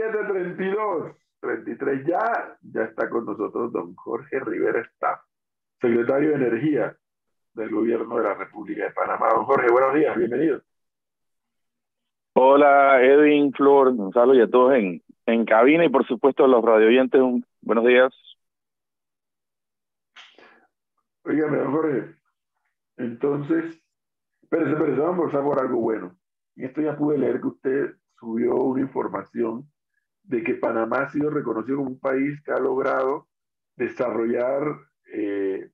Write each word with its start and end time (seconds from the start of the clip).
732, 0.00 1.14
33 1.40 2.06
ya, 2.06 2.58
ya 2.62 2.84
está 2.84 3.10
con 3.10 3.26
nosotros 3.26 3.70
don 3.70 3.94
Jorge 3.96 4.40
Rivera 4.40 4.80
Staff, 4.80 5.20
secretario 5.78 6.30
de 6.30 6.36
Energía 6.36 6.96
del 7.52 7.68
Gobierno 7.68 8.16
de 8.16 8.22
la 8.22 8.32
República 8.32 8.84
de 8.84 8.92
Panamá. 8.92 9.28
Don 9.34 9.44
Jorge, 9.44 9.70
buenos 9.70 9.94
días, 9.94 10.16
bienvenido. 10.16 10.62
Hola 12.32 13.02
Edwin, 13.02 13.52
Flor, 13.52 13.94
saludo 14.14 14.36
y 14.36 14.40
a 14.40 14.48
todos 14.48 14.74
en, 14.74 15.02
en 15.26 15.44
cabina 15.44 15.84
y 15.84 15.90
por 15.90 16.06
supuesto 16.06 16.44
a 16.44 16.48
los 16.48 16.64
radioyentes, 16.64 17.20
buenos 17.60 17.84
días. 17.84 18.10
Oígame, 21.24 21.58
don 21.58 21.72
Jorge, 21.72 22.14
entonces, 22.96 23.78
espérese, 24.40 24.72
espérese, 24.72 25.00
vamos 25.00 25.34
a 25.34 25.42
por 25.42 25.60
algo 25.60 25.78
bueno. 25.78 26.16
Y 26.56 26.64
esto 26.64 26.80
ya 26.80 26.96
pude 26.96 27.18
leer 27.18 27.42
que 27.42 27.48
usted 27.48 27.94
subió 28.18 28.54
una 28.54 28.80
información 28.80 29.69
de 30.30 30.44
que 30.44 30.54
Panamá 30.54 31.00
ha 31.00 31.10
sido 31.10 31.28
reconocido 31.28 31.78
como 31.78 31.90
un 31.90 31.98
país 31.98 32.40
que 32.42 32.52
ha 32.52 32.60
logrado 32.60 33.26
desarrollar 33.74 34.62
eh, 35.12 35.70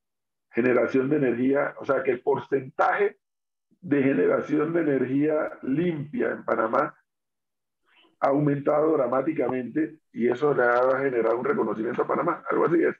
generación 0.50 1.10
de 1.10 1.16
energía, 1.16 1.74
o 1.78 1.84
sea, 1.84 2.02
que 2.02 2.12
el 2.12 2.22
porcentaje 2.22 3.18
de 3.82 4.02
generación 4.02 4.72
de 4.72 4.80
energía 4.80 5.58
limpia 5.62 6.30
en 6.30 6.44
Panamá 6.46 6.94
ha 8.20 8.28
aumentado 8.28 8.96
dramáticamente 8.96 9.98
y 10.10 10.28
eso 10.28 10.54
le 10.54 10.62
ha 10.62 11.00
generado 11.00 11.38
un 11.38 11.44
reconocimiento 11.44 12.02
a 12.02 12.06
Panamá, 12.06 12.42
algo 12.50 12.64
así 12.64 12.82
es. 12.82 12.96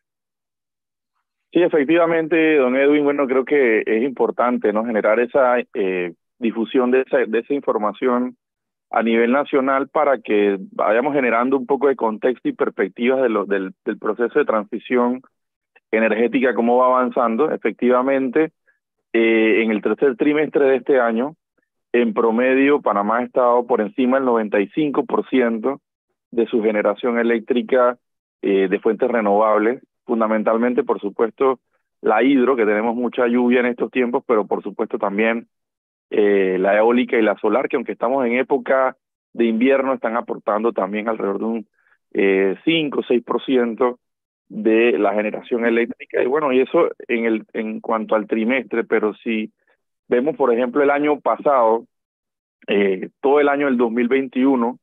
Sí, 1.53 1.63
efectivamente, 1.63 2.57
don 2.57 2.77
Edwin, 2.77 3.05
bueno, 3.05 3.27
creo 3.27 3.47
que 3.47 3.83
es 3.87 4.03
importante 4.03 4.75
no 4.75 4.85
generar 4.85 5.19
esa 5.21 5.59
eh, 5.73 6.13
difusión 6.39 6.91
de 6.91 7.03
de 7.29 7.39
esa 7.39 7.55
información 7.55 8.37
a 8.91 9.03
nivel 9.03 9.33
nacional 9.33 9.89
para 9.89 10.19
que 10.19 10.59
vayamos 10.73 11.15
generando 11.15 11.57
un 11.57 11.67
poco 11.67 11.89
de 11.89 11.97
contexto 11.97 12.49
y 12.49 12.53
perspectivas 12.53 13.21
de 13.21 13.73
del 13.85 13.99
proceso 13.99 14.39
de 14.39 14.45
transición 14.45 15.23
energética, 15.91 16.55
cómo 16.55 16.77
va 16.77 16.87
avanzando. 16.87 17.51
Efectivamente, 17.51 18.53
eh, 19.13 19.63
en 19.63 19.71
el 19.71 19.83
tercer 19.83 20.17
trimestre 20.17 20.65
de 20.67 20.77
este 20.77 21.01
año, 21.01 21.37
en 21.93 22.13
promedio, 22.13 22.83
Panamá 22.83 23.19
ha 23.19 23.23
estado 23.25 23.67
por 23.67 23.81
encima 23.81 24.19
del 24.19 24.29
95% 24.29 25.81
de 26.31 26.47
su 26.47 26.63
generación 26.63 27.19
eléctrica 27.19 27.99
eh, 28.43 28.69
de 28.69 28.81
fuentes 28.81 29.11
renovables, 29.11 29.83
fundamentalmente, 30.05 30.85
por 30.85 31.01
supuesto, 31.01 31.61
la 32.03 32.23
hidro, 32.23 32.57
que 32.57 32.67
tenemos 32.67 32.95
mucha 32.95 33.27
lluvia 33.27 33.61
en 33.61 33.67
estos 33.67 33.91
tiempos, 33.91 34.23
pero 34.27 34.47
por 34.47 34.63
supuesto 34.63 34.99
también 34.99 35.49
eh, 36.11 36.57
la 36.59 36.77
eólica 36.77 37.17
y 37.17 37.23
la 37.23 37.37
solar, 37.37 37.69
que 37.69 37.77
aunque 37.77 37.93
estamos 37.93 38.25
en 38.27 38.35
época 38.35 38.97
de 39.33 39.45
invierno, 39.45 39.95
están 39.95 40.17
aportando 40.17 40.73
también 40.73 41.09
alrededor 41.09 41.39
de 41.39 41.45
un 41.45 41.69
eh, 42.13 42.57
5 42.65 43.01
o 43.01 43.03
6% 43.03 43.99
de 44.49 44.99
la 44.99 45.13
generación 45.15 45.67
eléctrica. 45.67 46.23
Y 46.23 46.27
bueno, 46.27 46.53
y 46.53 46.61
eso 46.61 46.89
en, 47.09 47.25
el, 47.25 47.45
en 47.53 47.81
cuanto 47.81 48.15
al 48.15 48.27
trimestre, 48.27 48.85
pero 48.85 49.15
si 49.15 49.53
vemos, 50.09 50.37
por 50.37 50.53
ejemplo, 50.53 50.83
el 50.83 50.91
año 50.91 51.21
pasado, 51.21 51.85
eh, 52.69 53.11
todo 53.21 53.41
el 53.41 53.49
año 53.49 53.67
del 53.67 53.77
2021, 53.77 54.79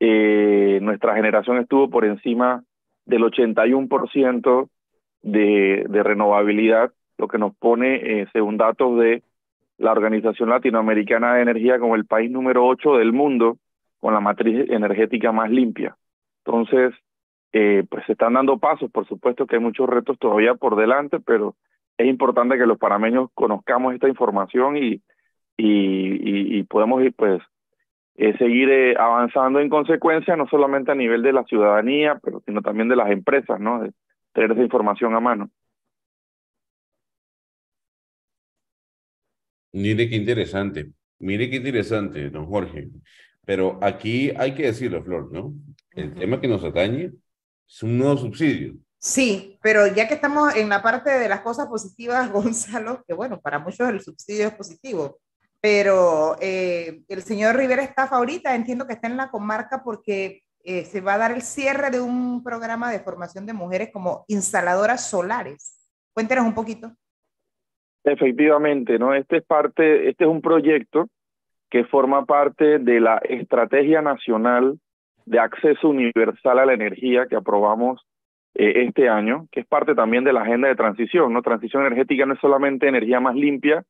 eh, 0.00 0.78
nuestra 0.82 1.14
generación 1.14 1.58
estuvo 1.58 1.88
por 1.88 2.04
encima 2.04 2.62
del 3.06 3.22
81% 3.22 4.68
de, 5.22 5.86
de 5.88 6.02
renovabilidad, 6.02 6.92
lo 7.18 7.28
que 7.28 7.38
nos 7.38 7.56
pone, 7.56 8.20
eh, 8.20 8.26
según 8.32 8.58
datos 8.58 8.98
de 8.98 9.22
la 9.78 9.92
Organización 9.92 10.50
Latinoamericana 10.50 11.34
de 11.34 11.42
Energía 11.42 11.78
como 11.78 11.96
el 11.96 12.06
país 12.06 12.30
número 12.30 12.66
8 12.66 12.96
del 12.96 13.12
mundo 13.12 13.58
con 13.98 14.14
la 14.14 14.20
matriz 14.20 14.68
energética 14.70 15.32
más 15.32 15.50
limpia. 15.50 15.96
Entonces, 16.44 16.94
eh, 17.52 17.84
pues 17.88 18.04
se 18.06 18.12
están 18.12 18.34
dando 18.34 18.58
pasos, 18.58 18.90
por 18.90 19.06
supuesto 19.06 19.46
que 19.46 19.56
hay 19.56 19.62
muchos 19.62 19.88
retos 19.88 20.18
todavía 20.18 20.54
por 20.54 20.76
delante, 20.76 21.20
pero 21.20 21.56
es 21.98 22.06
importante 22.06 22.58
que 22.58 22.66
los 22.66 22.78
parameños 22.78 23.30
conozcamos 23.34 23.94
esta 23.94 24.08
información 24.08 24.76
y, 24.76 25.02
y, 25.56 26.58
y, 26.58 26.62
podemos 26.64 27.02
pues 27.16 27.42
eh, 28.16 28.36
seguir 28.38 28.68
eh, 28.70 28.94
avanzando 28.98 29.60
en 29.60 29.68
consecuencia, 29.68 30.36
no 30.36 30.46
solamente 30.48 30.92
a 30.92 30.94
nivel 30.94 31.22
de 31.22 31.32
la 31.32 31.44
ciudadanía, 31.44 32.18
pero 32.22 32.40
sino 32.44 32.60
también 32.62 32.88
de 32.88 32.96
las 32.96 33.10
empresas, 33.10 33.58
¿no? 33.58 33.80
De 33.80 33.92
tener 34.32 34.52
esa 34.52 34.62
información 34.62 35.14
a 35.14 35.20
mano. 35.20 35.50
Mire 39.76 40.08
qué 40.08 40.16
interesante, 40.16 40.90
mire 41.18 41.50
qué 41.50 41.56
interesante, 41.56 42.30
don 42.30 42.46
Jorge. 42.46 42.88
Pero 43.44 43.78
aquí 43.82 44.32
hay 44.38 44.54
que 44.54 44.62
decirlo, 44.62 45.04
Flor, 45.04 45.30
¿no? 45.30 45.52
El 45.90 46.14
tema 46.14 46.40
que 46.40 46.48
nos 46.48 46.64
atañe 46.64 47.12
es 47.68 47.82
un 47.82 47.98
nuevo 47.98 48.16
subsidio. 48.16 48.76
Sí, 48.98 49.58
pero 49.60 49.86
ya 49.86 50.08
que 50.08 50.14
estamos 50.14 50.56
en 50.56 50.70
la 50.70 50.82
parte 50.82 51.10
de 51.10 51.28
las 51.28 51.42
cosas 51.42 51.66
positivas, 51.66 52.32
Gonzalo, 52.32 53.04
que 53.06 53.12
bueno, 53.12 53.38
para 53.38 53.58
muchos 53.58 53.86
el 53.90 54.00
subsidio 54.00 54.46
es 54.46 54.54
positivo, 54.54 55.18
pero 55.60 56.38
eh, 56.40 57.02
el 57.08 57.22
señor 57.22 57.56
Rivera 57.56 57.82
está 57.82 58.04
ahorita, 58.04 58.54
entiendo 58.54 58.86
que 58.86 58.94
está 58.94 59.08
en 59.08 59.18
la 59.18 59.30
comarca 59.30 59.82
porque 59.84 60.42
eh, 60.64 60.86
se 60.86 61.02
va 61.02 61.14
a 61.14 61.18
dar 61.18 61.32
el 61.32 61.42
cierre 61.42 61.90
de 61.90 62.00
un 62.00 62.42
programa 62.42 62.90
de 62.90 63.00
formación 63.00 63.44
de 63.44 63.52
mujeres 63.52 63.90
como 63.92 64.24
instaladoras 64.28 65.10
solares. 65.10 65.76
Cuéntenos 66.14 66.46
un 66.46 66.54
poquito. 66.54 66.96
Efectivamente, 68.06 69.00
¿no? 69.00 69.14
Este 69.14 69.38
es 69.38 69.44
parte, 69.44 70.08
este 70.08 70.22
es 70.24 70.30
un 70.30 70.40
proyecto 70.40 71.08
que 71.68 71.84
forma 71.84 72.24
parte 72.24 72.78
de 72.78 73.00
la 73.00 73.18
Estrategia 73.18 74.00
Nacional 74.00 74.78
de 75.24 75.40
Acceso 75.40 75.88
Universal 75.88 76.60
a 76.60 76.66
la 76.66 76.74
Energía 76.74 77.26
que 77.26 77.34
aprobamos 77.34 78.00
eh, 78.54 78.84
este 78.86 79.08
año, 79.08 79.48
que 79.50 79.58
es 79.58 79.66
parte 79.66 79.96
también 79.96 80.22
de 80.22 80.32
la 80.32 80.42
agenda 80.42 80.68
de 80.68 80.76
transición, 80.76 81.32
¿no? 81.32 81.42
Transición 81.42 81.84
energética 81.84 82.26
no 82.26 82.34
es 82.34 82.40
solamente 82.40 82.86
energía 82.86 83.18
más 83.18 83.34
limpia, 83.34 83.82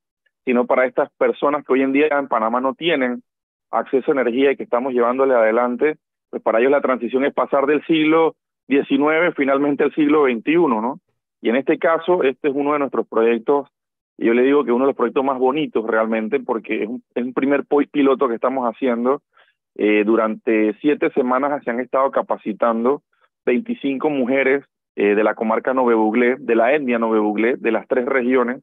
sino 0.47 0.65
para 0.65 0.87
estas 0.87 1.11
personas 1.19 1.63
que 1.67 1.75
hoy 1.75 1.83
en 1.83 1.93
día 1.93 2.07
en 2.11 2.27
Panamá 2.27 2.63
no 2.63 2.73
tienen 2.73 3.23
acceso 3.71 4.13
a 4.13 4.15
energía 4.15 4.53
y 4.53 4.57
que 4.57 4.63
estamos 4.63 4.95
llevándole 4.95 5.35
adelante, 5.35 5.99
pues 6.31 6.43
para 6.43 6.61
ellos 6.61 6.71
la 6.71 6.81
transición 6.81 7.27
es 7.27 7.35
pasar 7.35 7.67
del 7.67 7.85
siglo 7.85 8.35
XIX 8.67 9.35
finalmente 9.37 9.85
al 9.85 9.95
siglo 9.95 10.25
XXI, 10.25 10.57
¿no? 10.57 11.01
Y 11.43 11.51
en 11.51 11.57
este 11.57 11.79
caso, 11.79 12.23
este 12.23 12.49
es 12.49 12.55
uno 12.55 12.73
de 12.73 12.79
nuestros 12.79 13.07
proyectos 13.07 13.69
yo 14.19 14.33
le 14.33 14.43
digo 14.43 14.65
que 14.65 14.73
uno 14.73 14.85
de 14.85 14.91
los 14.91 14.97
proyectos 14.97 15.25
más 15.25 15.39
bonitos 15.39 15.85
realmente, 15.87 16.41
porque 16.41 16.83
es 16.83 16.89
un, 16.89 17.03
es 17.15 17.25
un 17.25 17.35
primer 17.35 17.65
piloto 17.91 18.29
que 18.29 18.35
estamos 18.35 18.65
haciendo. 18.65 19.23
Eh, 19.75 20.05
durante 20.05 20.75
siete 20.81 21.11
semanas 21.11 21.63
se 21.63 21.71
han 21.71 21.81
estado 21.81 22.11
capacitando 22.11 23.03
25 23.45 24.09
mujeres 24.09 24.65
eh, 24.97 25.15
de 25.15 25.23
la 25.23 25.35
comarca 25.35 25.75
Nove 25.75 25.95
Buglé, 25.95 26.37
de 26.39 26.55
la 26.55 26.75
etnia 26.75 26.99
Nove 26.99 27.19
Buglé, 27.19 27.57
de 27.57 27.73
las 27.73 27.87
tres 27.87 28.07
regiones. 28.07 28.63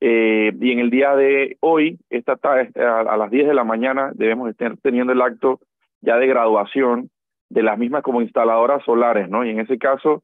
Eh, 0.00 0.52
y 0.58 0.72
en 0.72 0.78
el 0.78 0.88
día 0.88 1.14
de 1.14 1.58
hoy, 1.60 1.98
esta 2.08 2.38
a, 2.42 3.00
a 3.00 3.16
las 3.18 3.30
10 3.30 3.48
de 3.48 3.54
la 3.54 3.64
mañana, 3.64 4.12
debemos 4.14 4.48
estar 4.48 4.78
teniendo 4.78 5.12
el 5.12 5.20
acto 5.20 5.60
ya 6.00 6.16
de 6.16 6.26
graduación 6.26 7.10
de 7.50 7.62
las 7.62 7.76
mismas 7.76 8.02
como 8.02 8.22
instaladoras 8.22 8.82
solares, 8.84 9.28
¿no? 9.28 9.44
Y 9.44 9.50
en 9.50 9.60
ese 9.60 9.76
caso, 9.76 10.22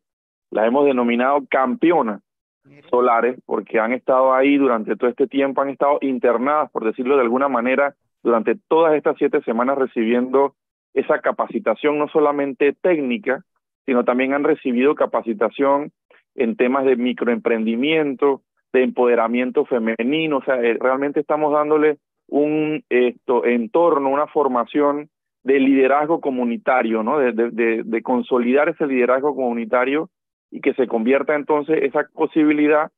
las 0.51 0.67
hemos 0.67 0.87
denominado 0.87 1.45
campeonas 1.51 2.23
solares, 2.91 3.39
porque 3.47 3.79
han 3.79 3.93
estado 3.93 4.35
ahí 4.35 4.57
durante 4.57 4.97
todo 4.97 5.11
este 5.11 5.27
tiempo, 5.27 5.61
han 5.61 5.71
estado 5.71 5.99
internadas, 6.03 6.71
por 6.71 6.85
decirlo 6.85 7.17
de 7.17 7.23
alguna 7.23 7.49
manera, 7.49 7.95
durante 8.23 8.57
todas 8.69 8.95
estas 8.95 9.17
siete 9.19 9.43
semanas 9.43 9.79
recibiendo 9.79 10.55
esa 10.95 11.21
capacitación 11.21 11.99
no 11.99 12.09
solamente 12.09 12.73
técnica, 12.73 13.45
sino 13.85 14.05
también 14.05 14.33
han 14.35 14.45
recibido 14.45 14.95
capacitación 14.95 15.93
en 16.35 16.57
temas 16.57 16.85
de 16.85 16.97
microemprendimiento, 16.97 18.43
de 18.73 18.83
empoderamiento 18.83 19.65
femenino, 19.65 20.39
o 20.39 20.43
sea, 20.43 20.57
eh, 20.61 20.77
realmente 20.79 21.21
estamos 21.21 21.53
dándole 21.53 21.99
un 22.29 22.83
esto, 22.89 23.45
entorno, 23.45 24.11
una 24.11 24.27
formación 24.27 25.09
de 25.45 25.61
liderazgo 25.61 26.21
comunitario, 26.21 27.05
¿no? 27.05 27.19
De, 27.19 28.03
consolidar 28.03 28.69
ese 28.69 28.87
liderazgo 28.87 29.35
comunitario 29.37 30.11
y 30.57 30.61
que 30.63 30.73
se 30.73 30.87
convierta 30.87 31.35
entonces 31.35 31.83
esa 31.83 32.09
posibilidad 32.15 32.91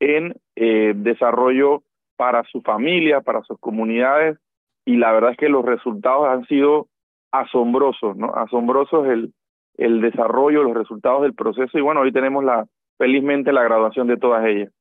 en 0.00 0.34
eh, 0.56 0.94
desarrollo 0.96 1.84
para 2.16 2.42
su 2.50 2.60
familia, 2.60 3.20
para 3.20 3.44
sus 3.44 3.56
comunidades, 3.60 4.36
y 4.84 4.96
la 4.96 5.12
verdad 5.12 5.30
es 5.30 5.36
que 5.36 5.48
los 5.48 5.64
resultados 5.64 6.26
han 6.28 6.44
sido 6.46 6.88
asombrosos, 7.30 8.16
¿no? 8.16 8.34
Asombrosos 8.34 9.06
el, 9.06 9.32
el 9.76 10.00
desarrollo, 10.00 10.64
los 10.64 10.74
resultados 10.74 11.22
del 11.22 11.34
proceso, 11.34 11.78
y 11.78 11.82
bueno, 11.82 12.00
hoy 12.00 12.12
tenemos 12.12 12.42
la, 12.42 12.66
felizmente 12.98 13.52
la 13.52 13.62
graduación 13.62 14.08
de 14.08 14.16
todas 14.16 14.44
ellas. 14.44 14.72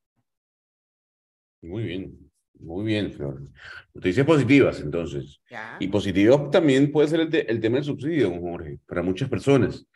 Muy 1.61 1.83
bien, 1.83 2.17
muy 2.59 2.83
bien, 2.83 3.11
Flor. 3.11 3.41
Noticias 3.93 4.25
positivas, 4.25 4.81
entonces. 4.81 5.39
¿Ya? 5.51 5.77
Y 5.79 5.87
positivo 5.87 6.49
también 6.49 6.91
puede 6.91 7.09
ser 7.09 7.19
el, 7.19 7.29
el 7.47 7.61
tema 7.61 7.75
del 7.75 7.83
subsidio, 7.83 8.31
Jorge, 8.41 8.79
para 8.87 9.03
muchas 9.03 9.29
personas. 9.29 9.87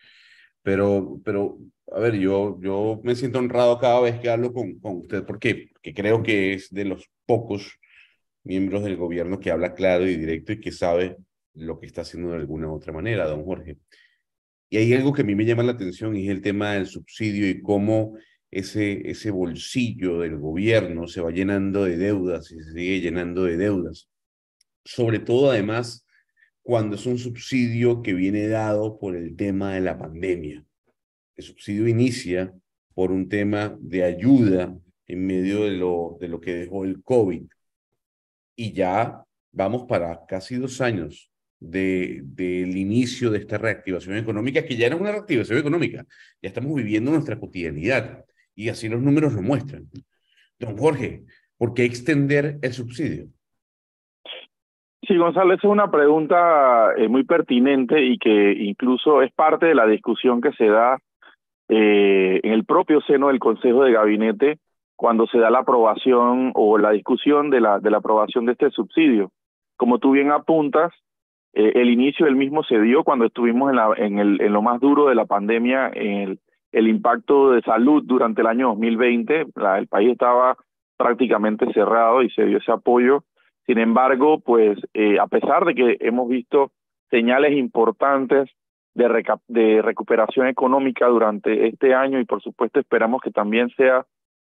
Pero, 0.68 1.22
pero 1.24 1.58
a 1.94 2.00
ver, 2.02 2.16
yo, 2.16 2.60
yo 2.60 3.00
me 3.02 3.16
siento 3.16 3.40
honrado 3.40 3.80
cada 3.80 4.02
vez 4.02 4.20
que 4.20 4.30
hablo 4.30 4.52
con, 4.52 4.78
con 4.80 4.98
usted, 4.98 5.24
porque, 5.24 5.70
porque 5.72 5.94
creo 5.94 6.22
que 6.22 6.56
es 6.56 6.70
de 6.72 6.84
los 6.84 7.10
pocos 7.26 7.80
miembros 8.44 8.84
del 8.84 8.98
gobierno 8.98 9.40
que 9.40 9.50
habla 9.50 9.74
claro 9.74 10.06
y 10.06 10.18
directo 10.18 10.52
y 10.52 10.60
que 10.60 10.74
sabe 10.74 11.16
lo 11.54 11.80
que 11.80 11.86
está 11.86 12.02
haciendo 12.02 12.32
de 12.32 12.36
alguna 12.36 12.68
u 12.68 12.76
otra 12.76 12.92
manera, 12.92 13.28
don 13.28 13.46
Jorge. 13.46 13.78
Y 14.70 14.76
hay 14.76 14.94
algo 14.94 15.14
que 15.14 15.22
a 15.22 15.24
mí 15.24 15.36
me 15.36 15.46
llama 15.46 15.64
la 15.64 15.72
atención 15.72 16.18
y 16.18 16.26
es 16.26 16.32
el 16.32 16.42
tema 16.42 16.74
del 16.74 16.88
subsidio 16.88 17.50
y 17.50 17.62
cómo 17.62 18.18
ese, 18.52 19.10
ese 19.10 19.32
bolsillo 19.32 20.20
del 20.20 20.38
gobierno 20.38 21.08
se 21.08 21.22
va 21.22 21.32
llenando 21.32 21.86
de 21.86 21.96
deudas 21.96 22.52
y 22.52 22.60
se 22.62 22.74
sigue 22.74 23.00
llenando 23.00 23.46
de 23.46 23.56
deudas. 23.56 24.10
Sobre 24.84 25.20
todo, 25.20 25.50
además, 25.50 26.06
cuando 26.68 26.98
es 26.98 27.06
un 27.06 27.18
subsidio 27.18 28.02
que 28.02 28.14
viene 28.14 28.50
dado 28.50 29.00
por 29.00 29.16
el 29.16 29.38
tema 29.38 29.76
de 29.76 29.80
la 29.80 29.98
pandemia. 29.98 30.66
El 31.38 31.44
subsidio 31.46 31.88
inicia 31.88 32.54
por 32.94 33.14
un 33.14 33.30
tema 33.30 33.78
de 33.80 34.04
ayuda 34.04 34.78
en 35.06 35.26
medio 35.26 35.64
de 35.64 35.78
lo, 35.78 36.18
de 36.20 36.28
lo 36.28 36.42
que 36.42 36.56
dejó 36.56 36.84
el 36.84 37.02
COVID. 37.04 37.44
Y 38.58 38.74
ya 38.74 39.24
vamos 39.54 39.86
para 39.88 40.26
casi 40.28 40.56
dos 40.56 40.82
años 40.82 41.32
del 41.58 42.36
de, 42.36 42.60
inicio 42.76 43.32
de 43.32 43.40
esta 43.40 43.58
reactivación 43.58 44.18
económica, 44.18 44.66
que 44.66 44.76
ya 44.76 44.88
es 44.88 44.94
una 44.94 45.14
reactivación 45.14 45.60
económica, 45.60 46.06
ya 46.42 46.50
estamos 46.50 46.76
viviendo 46.76 47.12
nuestra 47.12 47.40
cotidianidad 47.40 48.26
y 48.56 48.68
así 48.68 48.90
los 48.90 49.02
números 49.02 49.32
lo 49.32 49.42
muestran. 49.42 49.90
Don 50.60 50.76
Jorge, 50.76 51.24
¿por 51.56 51.74
qué 51.74 51.86
extender 51.86 52.60
el 52.62 52.74
subsidio? 52.74 53.30
Sí, 55.08 55.16
Gonzalo, 55.16 55.54
esa 55.54 55.68
es 55.68 55.72
una 55.72 55.90
pregunta 55.90 56.94
eh, 56.98 57.08
muy 57.08 57.24
pertinente 57.24 58.04
y 58.04 58.18
que 58.18 58.52
incluso 58.52 59.22
es 59.22 59.32
parte 59.32 59.68
de 59.68 59.76
la 59.76 59.88
discusión 59.88 60.42
que 60.42 60.52
se 60.52 60.68
da 60.68 61.00
eh, 61.70 62.42
en 62.44 62.52
el 62.52 62.66
propio 62.66 63.00
seno 63.02 63.28
del 63.28 63.40
Consejo 63.40 63.84
de 63.84 63.94
Gabinete 63.94 64.60
cuando 64.98 65.26
se 65.28 65.38
da 65.38 65.50
la 65.50 65.60
aprobación 65.60 66.52
o 66.56 66.78
la 66.78 66.92
discusión 66.92 67.50
de 67.50 67.62
la, 67.62 67.80
de 67.80 67.90
la 67.90 68.00
aprobación 68.00 68.46
de 68.46 68.52
este 68.54 68.70
subsidio. 68.72 69.32
Como 69.78 70.00
tú 70.00 70.12
bien 70.12 70.32
apuntas, 70.32 70.92
eh, 71.54 71.72
el 71.76 71.90
inicio 71.90 72.26
del 72.26 72.36
mismo 72.36 72.64
se 72.64 72.82
dio 72.82 73.06
cuando 73.06 73.26
estuvimos 73.26 73.70
en, 73.70 73.76
la, 73.78 73.94
en, 73.96 74.20
el, 74.20 74.42
en 74.42 74.52
lo 74.52 74.62
más 74.62 74.82
duro 74.82 75.08
de 75.08 75.16
la 75.16 75.26
pandemia, 75.26 75.88
el, 75.88 76.40
el 76.74 76.88
impacto 76.90 77.52
de 77.52 77.62
salud 77.62 78.04
durante 78.06 78.42
el 78.42 78.48
año 78.48 78.68
2020. 78.70 79.46
el 79.78 79.88
país 79.88 80.12
estaba 80.12 80.58
prácticamente 80.98 81.72
cerrado 81.72 82.24
y 82.24 82.30
se 82.32 82.44
dio 82.44 82.58
ese 82.58 82.74
apoyo. 82.74 83.24
Sin 83.68 83.80
embargo, 83.80 84.40
pues 84.40 84.80
eh, 84.94 85.20
a 85.20 85.28
pesar 85.28 85.66
de 85.66 85.76
que 85.76 85.98
hemos 86.00 86.30
visto 86.30 86.72
señales 87.12 87.52
importantes 87.52 88.50
de, 88.96 89.82
recuperación 89.82 90.48
económica 90.48 91.06
durante 91.08 91.68
este 91.68 91.94
año 91.94 92.20
y 92.20 92.26
por 92.26 92.42
supuesto 92.42 92.80
esperamos 92.80 93.22
que 93.22 93.30
también 93.30 93.70
sea 93.78 94.06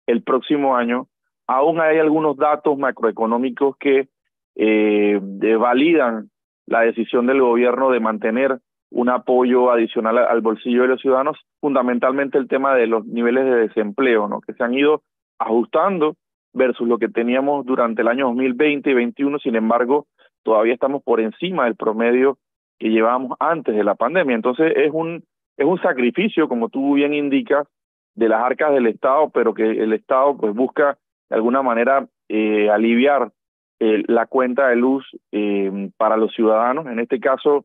el 0.07 0.23
próximo 0.23 0.77
año, 0.77 1.07
aún 1.47 1.81
hay 1.81 1.99
algunos 1.99 2.37
datos 2.37 2.77
macroeconómicos 2.77 3.77
que 3.79 4.09
eh, 4.57 5.19
validan 5.59 6.31
la 6.67 6.81
decisión 6.81 7.27
del 7.27 7.41
gobierno 7.41 7.91
de 7.91 8.01
mantener 8.01 8.59
un 8.91 9.09
apoyo 9.09 9.71
adicional 9.71 10.19
al 10.19 10.41
bolsillo 10.41 10.83
de 10.83 10.89
los 10.89 11.01
ciudadanos, 11.01 11.39
fundamentalmente 11.61 12.37
el 12.37 12.49
tema 12.49 12.75
de 12.75 12.87
los 12.87 13.07
niveles 13.07 13.45
de 13.45 13.69
desempleo, 13.69 14.29
¿no? 14.29 14.41
que 14.41 14.55
se 14.55 14.63
han 14.63 14.75
ido 14.75 15.03
ajustando 15.39 16.17
versus 16.55 16.89
lo 16.89 16.99
que 16.99 17.09
teníamos 17.09 17.67
durante 17.67 18.03
el 18.03 18.09
año 18.09 18.27
2020 18.29 18.89
y 18.89 18.93
2021, 18.93 19.39
sin 19.41 19.57
embargo, 19.57 20.07
todavía 20.43 20.75
estamos 20.75 21.03
por 21.03 21.21
encima 21.21 21.65
del 21.65 21.77
promedio 21.77 22.39
que 22.79 22.89
llevábamos 22.89 23.37
antes 23.41 23.75
de 23.75 23.85
la 23.85 23.95
pandemia. 23.95 24.35
Entonces 24.35 24.73
es 24.77 24.91
un 24.93 25.23
es 25.57 25.67
un 25.67 25.81
sacrificio, 25.81 26.49
como 26.49 26.69
tú 26.69 26.95
bien 26.95 27.15
indicas, 27.15 27.67
de 28.15 28.29
las 28.29 28.43
arcas 28.43 28.73
del 28.73 28.87
Estado, 28.87 29.31
pero 29.31 29.55
que 29.55 29.63
el 29.63 29.93
Estado 29.93 30.37
pues 30.37 30.55
busca 30.55 30.99
de 31.29 31.37
alguna 31.37 31.63
manera 31.63 32.07
eh, 32.29 32.71
aliviar 32.71 33.33
eh, 33.81 34.03
la 34.07 34.27
cuenta 34.27 34.69
de 34.69 34.77
luz 34.77 35.05
eh, 35.33 35.91
para 35.97 36.17
los 36.17 36.33
ciudadanos. 36.33 36.87
En 36.87 37.01
este 37.01 37.21
caso, 37.21 37.65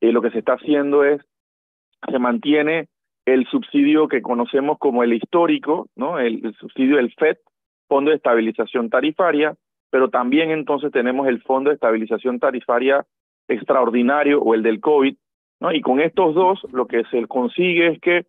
lo 0.00 0.20
que 0.20 0.30
se 0.30 0.40
está 0.40 0.54
haciendo 0.54 1.04
es, 1.04 1.20
se 2.10 2.18
mantiene 2.18 2.88
el 3.24 3.46
subsidio 3.46 4.08
que 4.08 4.20
conocemos 4.20 4.78
como 4.78 5.04
el 5.04 5.12
histórico, 5.12 5.86
¿no? 5.94 6.18
El, 6.18 6.54
subsidio 6.58 6.96
del 6.96 7.12
FED, 7.14 7.36
Fondo 7.92 8.10
de 8.10 8.16
Estabilización 8.16 8.88
Tarifaria, 8.88 9.54
pero 9.90 10.08
también 10.08 10.50
entonces 10.50 10.90
tenemos 10.92 11.28
el 11.28 11.42
Fondo 11.42 11.68
de 11.68 11.74
Estabilización 11.74 12.38
Tarifaria 12.38 13.04
Extraordinario 13.48 14.40
o 14.40 14.54
el 14.54 14.62
del 14.62 14.80
COVID, 14.80 15.14
¿no? 15.60 15.74
Y 15.74 15.82
con 15.82 16.00
estos 16.00 16.34
dos 16.34 16.58
lo 16.72 16.86
que 16.86 17.04
se 17.10 17.26
consigue 17.26 17.88
es 17.88 18.00
que 18.00 18.24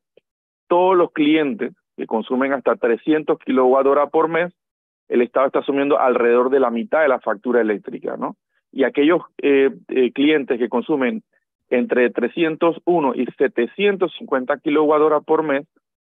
todos 0.68 0.98
los 0.98 1.14
clientes 1.14 1.72
que 1.96 2.06
consumen 2.06 2.52
hasta 2.52 2.76
300 2.76 3.40
kilowatt 3.40 4.12
por 4.12 4.28
mes, 4.28 4.54
el 5.08 5.22
Estado 5.22 5.48
está 5.48 5.60
asumiendo 5.60 5.98
alrededor 5.98 6.50
de 6.50 6.60
la 6.60 6.70
mitad 6.70 7.02
de 7.02 7.08
la 7.08 7.22
factura 7.22 7.62
eléctrica, 7.62 8.18
¿no? 8.18 8.36
Y 8.70 8.84
aquellos 8.84 9.22
eh, 9.42 9.70
eh, 9.88 10.12
clientes 10.12 10.60
que 10.60 10.68
consumen 10.68 11.24
entre 11.70 12.10
301 12.10 13.16
y 13.16 13.28
750 13.38 14.58
kilowatt 14.58 15.24
por 15.24 15.44
mes, 15.44 15.66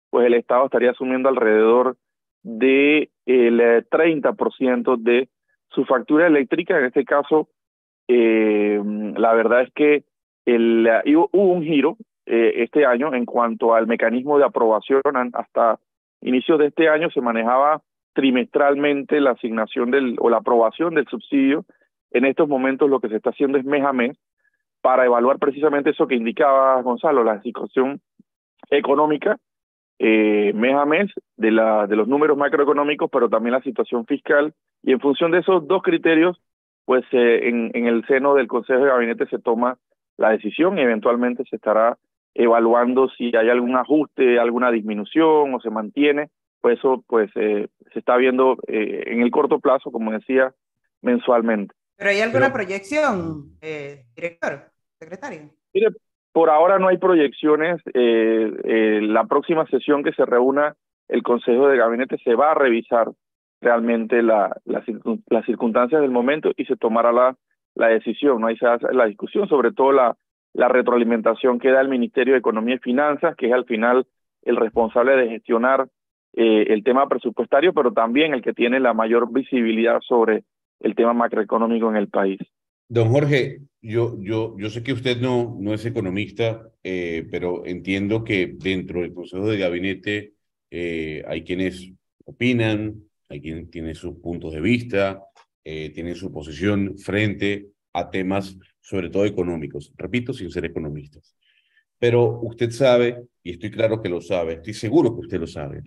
pues 0.10 0.26
el 0.26 0.36
Estado 0.36 0.64
estaría 0.64 0.92
asumiendo 0.92 1.28
alrededor 1.28 1.98
de 2.44 3.10
el 3.26 3.60
30% 3.90 4.98
de 4.98 5.30
su 5.70 5.86
factura 5.86 6.28
eléctrica. 6.28 6.78
En 6.78 6.86
este 6.86 7.06
caso, 7.06 7.50
eh, 8.08 8.82
la 9.16 9.34
verdad 9.34 9.62
es 9.62 9.74
que 9.74 10.04
el, 10.46 10.90
hubo 11.06 11.30
un 11.34 11.64
giro 11.64 11.98
eh, 12.26 12.64
este 12.64 12.86
año 12.86 13.14
en 13.14 13.26
cuanto 13.26 13.74
al 13.74 13.88
mecanismo 13.88 14.38
de 14.38 14.46
aprobación. 14.46 15.02
Hasta 15.34 15.80
inicios 16.22 16.60
de 16.60 16.68
este 16.68 16.90
año 16.90 17.10
se 17.12 17.22
manejaba 17.22 17.82
trimestralmente 18.14 19.20
la 19.22 19.32
asignación 19.32 19.92
del 19.92 20.16
o 20.20 20.30
la 20.30 20.38
aprobación 20.38 20.96
del 20.96 21.08
subsidio. 21.08 21.66
En 22.12 22.26
estos 22.26 22.48
momentos 22.48 22.90
lo 22.90 23.00
que 23.00 23.10
se 23.10 23.16
está 23.16 23.30
haciendo 23.30 23.58
es 23.58 23.66
mes 23.66 23.84
a 23.84 23.94
mes 23.94 24.18
para 24.82 25.06
evaluar 25.06 25.40
precisamente 25.40 25.92
eso 25.92 26.08
que 26.08 26.16
indicaba 26.16 26.82
Gonzalo, 26.82 27.24
la 27.24 27.42
situación 27.42 28.02
económica 28.70 29.38
eh, 30.04 30.52
mes 30.56 30.74
a 30.74 30.86
mes 30.86 31.12
de, 31.38 31.52
la, 31.52 31.86
de 31.86 31.96
los 31.96 32.08
números 32.08 32.36
macroeconómicos, 32.36 33.08
pero 33.12 33.30
también 33.30 33.54
la 33.54 33.62
situación 33.62 34.08
fiscal. 34.08 34.54
Y 34.82 34.94
en 34.94 35.00
función 35.00 35.30
de 35.30 35.40
esos 35.40 35.68
dos 35.68 35.84
criterios, 35.84 36.42
pues 36.86 37.04
eh, 37.12 37.48
en, 37.48 37.70
en 37.76 37.86
el 37.86 38.04
seno 38.08 38.34
del 38.34 38.48
Consejo 38.48 38.80
de 38.80 38.90
Gabinete 38.90 39.28
se 39.28 39.38
toma 39.38 39.78
la 40.18 40.32
decisión 40.32 40.80
y 40.80 40.82
eventualmente 40.82 41.44
se 41.48 41.58
estará 41.58 42.00
evaluando 42.34 43.10
si 43.10 43.36
hay 43.36 43.50
algún 43.50 43.76
ajuste, 43.76 44.40
alguna 44.40 44.72
disminución 44.72 45.54
o 45.54 45.60
se 45.60 45.70
mantiene, 45.70 46.32
pues 46.62 46.80
eso 46.80 47.04
pues 47.08 47.30
eh, 47.36 47.68
se 47.94 48.00
está 48.00 48.18
viendo 48.18 48.58
eh, 48.68 49.04
en 49.06 49.22
el 49.22 49.30
corto 49.30 49.60
plazo, 49.60 49.92
como 49.92 50.12
decía, 50.12 50.52
mensualmente. 51.02 51.76
¿Pero 51.96 52.10
hay 52.10 52.22
alguna 52.22 52.52
proyección, 52.52 53.58
eh, 53.62 54.06
director, 54.16 54.72
secretario? 54.98 55.52
Mire, 55.76 55.90
por 56.34 56.50
ahora 56.50 56.80
no 56.80 56.88
hay 56.88 56.98
proyecciones. 56.98 57.82
la 57.94 59.24
próxima 59.26 59.66
sesión 59.68 60.04
que 60.04 60.14
se 60.14 60.26
reúna 60.26 60.76
el 61.08 61.24
Consejo 61.24 61.68
de 61.68 61.78
Gabinete 61.78 62.18
se 62.24 62.36
va 62.36 62.52
a 62.52 62.56
revisar 62.56 63.12
realmente 63.62 64.24
la, 64.24 64.56
la, 64.66 64.84
las 65.30 65.46
circunstancias 65.46 66.02
del 66.02 66.10
momento 66.10 66.52
y 66.56 66.66
se 66.66 66.78
tomará 66.78 67.12
la, 67.12 67.88
decisión, 67.90 68.42
¿no? 68.42 68.48
Hace 68.48 68.94
la 68.94 69.06
discusión, 69.06 69.48
sobre 69.48 69.72
todo 69.72 69.92
la, 69.92 70.16
la 70.54 70.68
retroalimentación 70.68 71.60
que 71.60 71.72
da 71.72 71.82
el 71.82 71.90
Ministerio 71.90 72.34
de 72.34 72.40
Economía 72.40 72.76
y 72.76 72.80
Finanzas, 72.80 73.36
que 73.36 73.48
es 73.48 73.54
al 73.54 73.66
final 73.66 74.08
el 74.44 74.56
responsable 74.56 75.16
de 75.16 75.30
gestionar 75.30 75.88
eh, 76.34 76.68
el 76.70 76.84
tema 76.84 77.08
presupuestario, 77.08 77.74
pero 77.74 77.92
también 77.92 78.34
el 78.34 78.42
que 78.42 78.54
tiene 78.54 78.80
la 78.80 78.94
mayor 78.94 79.32
visibilidad 79.32 80.00
sobre 80.02 80.44
el 80.80 80.96
tema 80.96 81.14
macroeconómico 81.14 81.90
en 81.90 81.98
el 81.98 82.08
país. 82.08 82.40
Don 82.94 83.08
Jorge, 83.08 83.62
yo, 83.82 84.18
yo, 84.20 84.58
yo 84.60 84.70
sé 84.70 84.84
que 84.84 84.92
usted 84.92 85.16
no, 85.22 85.56
no 85.58 85.74
es 85.74 85.86
economista, 85.86 86.70
eh, 86.84 87.26
pero 87.32 87.66
entiendo 87.66 88.26
que 88.26 88.54
dentro 88.58 89.00
del 89.00 89.14
Consejo 89.14 89.48
de 89.48 89.58
Gabinete 89.58 90.34
eh, 90.70 91.24
hay 91.26 91.46
quienes 91.46 91.90
opinan, 92.26 93.02
hay 93.30 93.40
quienes 93.40 93.70
tienen 93.70 93.96
sus 93.96 94.16
puntos 94.20 94.52
de 94.52 94.60
vista, 94.60 95.24
tienen 95.64 96.16
su 96.16 96.34
posición 96.34 96.98
frente 96.98 97.68
a 97.94 98.10
temas 98.10 98.58
sobre 98.82 99.10
todo 99.10 99.24
económicos, 99.24 99.94
repito, 99.96 100.34
sin 100.34 100.52
ser 100.52 100.66
economistas. 100.66 101.34
Pero 101.98 102.42
usted 102.42 102.72
sabe, 102.72 103.24
y 103.42 103.52
estoy 103.52 103.72
claro 103.72 104.02
que 104.02 104.10
lo 104.10 104.20
sabe, 104.20 104.56
estoy 104.56 104.74
seguro 104.74 105.16
que 105.16 105.22
usted 105.22 105.40
lo 105.40 105.48
sabe, 105.48 105.82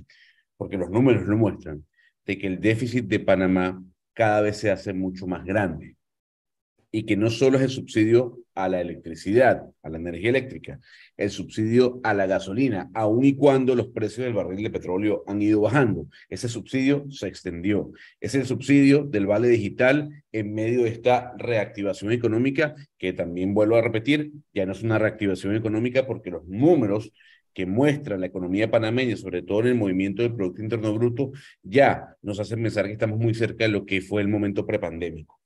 porque 0.57 0.79
los 0.79 0.89
números 0.89 1.27
lo 1.27 1.37
muestran, 1.37 1.85
de 2.25 2.39
que 2.39 2.47
el 2.47 2.61
déficit 2.63 3.05
de 3.05 3.21
Panamá 3.21 3.85
cada 4.15 4.41
vez 4.41 4.57
se 4.57 4.71
hace 4.71 4.95
mucho 4.95 5.27
más 5.27 5.45
grande 5.45 5.97
y 6.95 7.07
que 7.07 7.17
no 7.17 7.29
solo 7.29 7.59
es 7.59 7.65
el 7.65 7.71
subsidio 7.71 8.39
a 8.55 8.69
la 8.69 8.81
electricidad, 8.81 9.65
a 9.83 9.89
la 9.89 9.99
energía 9.99 10.31
eléctrica, 10.31 10.79
el 11.17 11.29
subsidio 11.31 11.99
a 12.05 12.15
la 12.15 12.27
gasolina, 12.27 12.89
aun 12.95 13.25
y 13.25 13.35
cuando 13.35 13.75
los 13.75 13.89
precios 13.89 14.25
del 14.25 14.35
barril 14.35 14.63
de 14.63 14.71
petróleo 14.71 15.25
han 15.27 15.43
ido 15.43 15.61
bajando. 15.61 16.07
Ese 16.29 16.49
subsidio 16.49 17.05
se 17.11 17.27
extendió. 17.27 17.91
Es 18.21 18.37
el 18.37 18.47
subsidio 18.47 19.03
del 19.03 19.27
vale 19.27 19.49
digital 19.49 20.23
en 20.31 20.55
medio 20.55 20.85
de 20.85 20.91
esta 20.91 21.35
reactivación 21.37 22.13
económica, 22.13 22.77
que 22.97 23.13
también 23.13 23.55
vuelvo 23.55 23.75
a 23.75 23.83
repetir, 23.83 24.31
ya 24.55 24.65
no 24.65 24.71
es 24.71 24.85
una 24.85 25.01
reactivación 25.01 25.57
económica 25.57 26.07
porque 26.07 26.31
los 26.31 26.47
números 26.47 27.13
que 27.53 27.67
muestra 27.67 28.19
la 28.19 28.27
economía 28.27 28.71
panameña, 28.71 29.17
sobre 29.17 29.43
todo 29.43 29.63
en 29.63 29.67
el 29.67 29.75
movimiento 29.75 30.23
del 30.23 30.37
Producto 30.37 30.63
Interno 30.63 30.95
Bruto, 30.95 31.33
ya 31.65 32.17
nos 32.23 32.39
hacen 32.39 32.63
pensar 32.63 32.87
que 32.87 32.93
estamos 32.93 33.19
muy 33.19 33.35
cerca 33.35 33.65
de 33.65 33.71
lo 33.71 33.85
que 33.85 34.01
fue 34.01 34.23
el 34.23 34.29
momento 34.29 34.65
prepandémico. 34.65 35.41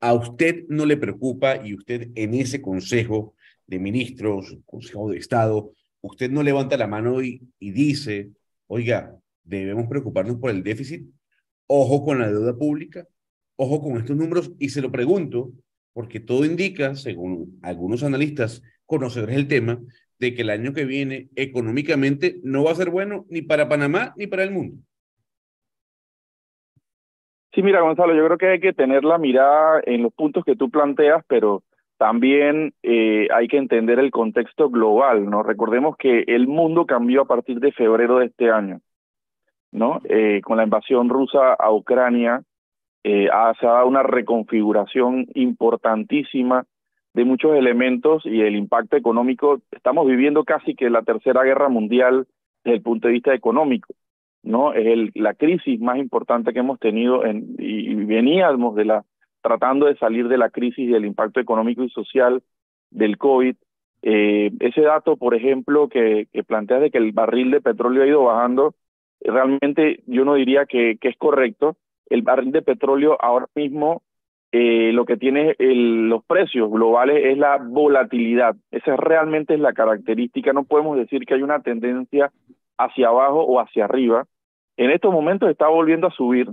¿A 0.00 0.12
usted 0.14 0.64
no 0.68 0.86
le 0.86 0.96
preocupa 0.96 1.66
y 1.66 1.74
usted 1.74 2.10
en 2.14 2.34
ese 2.34 2.60
consejo 2.60 3.34
de 3.66 3.78
ministros, 3.78 4.56
consejo 4.64 5.10
de 5.10 5.18
Estado, 5.18 5.72
usted 6.00 6.30
no 6.30 6.42
levanta 6.42 6.76
la 6.76 6.86
mano 6.86 7.22
y, 7.22 7.42
y 7.58 7.70
dice, 7.72 8.30
oiga, 8.66 9.16
debemos 9.42 9.86
preocuparnos 9.88 10.36
por 10.36 10.50
el 10.50 10.62
déficit, 10.62 11.06
ojo 11.66 12.04
con 12.04 12.20
la 12.20 12.28
deuda 12.28 12.56
pública, 12.56 13.06
ojo 13.56 13.82
con 13.82 13.96
estos 13.96 14.16
números 14.16 14.52
y 14.58 14.68
se 14.68 14.82
lo 14.82 14.92
pregunto 14.92 15.52
porque 15.92 16.20
todo 16.20 16.44
indica, 16.44 16.94
según 16.94 17.58
algunos 17.62 18.02
analistas 18.02 18.62
conocedores 18.84 19.36
del 19.36 19.48
tema, 19.48 19.80
de 20.18 20.34
que 20.34 20.42
el 20.42 20.50
año 20.50 20.72
que 20.72 20.84
viene 20.84 21.30
económicamente 21.36 22.38
no 22.42 22.64
va 22.64 22.72
a 22.72 22.76
ser 22.76 22.90
bueno 22.90 23.26
ni 23.30 23.42
para 23.42 23.68
Panamá 23.68 24.14
ni 24.16 24.26
para 24.26 24.44
el 24.44 24.50
mundo. 24.50 24.78
Sí, 27.56 27.62
mira, 27.62 27.80
Gonzalo, 27.80 28.14
yo 28.14 28.22
creo 28.26 28.36
que 28.36 28.48
hay 28.48 28.60
que 28.60 28.74
tener 28.74 29.02
la 29.02 29.16
mirada 29.16 29.80
en 29.86 30.02
los 30.02 30.12
puntos 30.12 30.44
que 30.44 30.56
tú 30.56 30.68
planteas, 30.68 31.24
pero 31.26 31.62
también 31.96 32.74
eh, 32.82 33.28
hay 33.34 33.48
que 33.48 33.56
entender 33.56 33.98
el 33.98 34.10
contexto 34.10 34.68
global, 34.68 35.24
¿no? 35.30 35.42
Recordemos 35.42 35.96
que 35.96 36.24
el 36.26 36.48
mundo 36.48 36.84
cambió 36.84 37.22
a 37.22 37.24
partir 37.24 37.58
de 37.58 37.72
febrero 37.72 38.18
de 38.18 38.26
este 38.26 38.50
año, 38.50 38.80
¿no? 39.72 40.02
Eh, 40.04 40.42
con 40.44 40.58
la 40.58 40.64
invasión 40.64 41.08
rusa 41.08 41.54
a 41.54 41.72
Ucrania, 41.72 42.42
eh, 43.04 43.30
ha, 43.32 43.54
se 43.58 43.66
una 43.66 44.02
reconfiguración 44.02 45.26
importantísima 45.32 46.66
de 47.14 47.24
muchos 47.24 47.56
elementos 47.56 48.26
y 48.26 48.42
el 48.42 48.54
impacto 48.54 48.98
económico. 48.98 49.62
Estamos 49.70 50.06
viviendo 50.06 50.44
casi 50.44 50.74
que 50.74 50.90
la 50.90 51.00
tercera 51.00 51.42
guerra 51.42 51.70
mundial 51.70 52.26
desde 52.64 52.76
el 52.76 52.82
punto 52.82 53.08
de 53.08 53.14
vista 53.14 53.32
económico. 53.32 53.94
¿No? 54.46 54.72
Es 54.72 54.86
el, 54.86 55.12
la 55.14 55.34
crisis 55.34 55.80
más 55.80 55.98
importante 55.98 56.52
que 56.52 56.60
hemos 56.60 56.78
tenido 56.78 57.24
en, 57.24 57.56
y, 57.58 57.94
veníamos 57.94 58.74
de 58.76 58.84
la, 58.86 59.04
tratando 59.42 59.86
de 59.86 59.96
salir 59.96 60.28
de 60.28 60.38
la 60.38 60.50
crisis 60.50 60.90
del 60.90 61.04
impacto 61.04 61.40
económico 61.40 61.82
y 61.82 61.90
social 61.90 62.42
del 62.90 63.18
COVID. 63.18 63.56
Eh, 64.02 64.50
ese 64.60 64.82
dato, 64.82 65.16
por 65.16 65.34
ejemplo, 65.34 65.88
que, 65.88 66.28
que 66.32 66.44
plantea 66.44 66.78
de 66.78 66.90
que 66.90 66.98
el 66.98 67.12
barril 67.12 67.50
de 67.50 67.60
petróleo 67.60 68.02
ha 68.02 68.06
ido 68.06 68.24
bajando, 68.24 68.74
realmente 69.20 70.02
yo 70.06 70.24
no 70.24 70.34
diría 70.34 70.66
que, 70.66 70.96
que 71.00 71.08
es 71.08 71.16
correcto. 71.16 71.76
El 72.08 72.22
barril 72.22 72.52
de 72.52 72.62
petróleo 72.62 73.16
ahora 73.20 73.46
mismo 73.54 74.02
eh, 74.52 74.92
lo 74.92 75.04
que 75.04 75.16
tiene 75.16 75.54
el, 75.58 76.08
los 76.08 76.24
precios 76.24 76.70
globales 76.70 77.24
es 77.26 77.36
la 77.36 77.58
volatilidad. 77.58 78.56
Esa 78.70 78.96
realmente 78.96 79.54
es 79.54 79.60
la 79.60 79.72
característica. 79.72 80.52
No 80.52 80.64
podemos 80.64 80.96
decir 80.96 81.26
que 81.26 81.34
hay 81.34 81.42
una 81.42 81.60
tendencia 81.60 82.32
hacia 82.78 83.08
abajo 83.08 83.42
o 83.42 83.60
hacia 83.60 83.84
arriba. 83.84 84.26
En 84.76 84.90
estos 84.90 85.12
momentos 85.12 85.50
está 85.50 85.68
volviendo 85.68 86.06
a 86.06 86.10
subir 86.10 86.48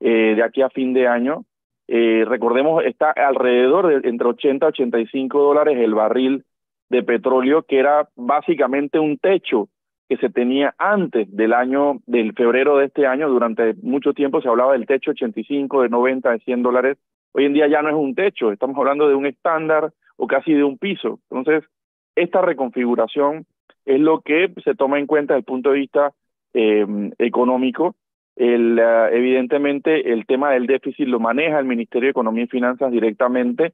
eh, 0.00 0.34
de 0.36 0.42
aquí 0.42 0.62
a 0.62 0.70
fin 0.70 0.92
de 0.92 1.08
año. 1.08 1.44
Eh, 1.88 2.24
recordemos, 2.26 2.84
está 2.84 3.10
alrededor 3.10 3.88
de 3.88 4.08
entre 4.08 4.28
80 4.28 4.66
y 4.66 4.68
85 4.68 5.40
dólares 5.40 5.78
el 5.78 5.94
barril 5.94 6.44
de 6.88 7.02
petróleo, 7.02 7.62
que 7.62 7.78
era 7.78 8.08
básicamente 8.14 8.98
un 8.98 9.18
techo 9.18 9.68
que 10.08 10.16
se 10.18 10.30
tenía 10.30 10.74
antes 10.78 11.34
del 11.34 11.52
año, 11.52 12.00
del 12.06 12.32
febrero 12.34 12.76
de 12.76 12.86
este 12.86 13.06
año. 13.06 13.28
Durante 13.28 13.74
mucho 13.82 14.12
tiempo 14.12 14.40
se 14.40 14.48
hablaba 14.48 14.72
del 14.72 14.86
techo 14.86 15.10
85, 15.10 15.82
de 15.82 15.88
90, 15.88 16.30
de 16.30 16.38
100 16.40 16.62
dólares. 16.62 16.98
Hoy 17.32 17.46
en 17.46 17.54
día 17.54 17.66
ya 17.66 17.82
no 17.82 17.88
es 17.88 17.96
un 17.96 18.14
techo, 18.14 18.52
estamos 18.52 18.76
hablando 18.78 19.08
de 19.08 19.14
un 19.14 19.26
estándar 19.26 19.92
o 20.16 20.26
casi 20.26 20.54
de 20.54 20.62
un 20.62 20.78
piso. 20.78 21.18
Entonces, 21.30 21.68
esta 22.14 22.40
reconfiguración 22.40 23.46
es 23.84 24.00
lo 24.00 24.20
que 24.20 24.52
se 24.64 24.74
toma 24.74 24.98
en 24.98 25.06
cuenta 25.06 25.34
desde 25.34 25.40
el 25.40 25.44
punto 25.44 25.70
de 25.70 25.80
vista 25.80 26.12
eh, 26.56 26.86
económico. 27.18 27.94
Uh, 28.38 28.78
evidentemente, 29.12 30.12
el 30.12 30.24
tema 30.26 30.50
del 30.52 30.66
déficit 30.66 31.06
lo 31.06 31.20
maneja 31.20 31.58
el 31.58 31.66
Ministerio 31.66 32.06
de 32.06 32.12
Economía 32.12 32.44
y 32.44 32.48
Finanzas 32.48 32.90
directamente. 32.90 33.72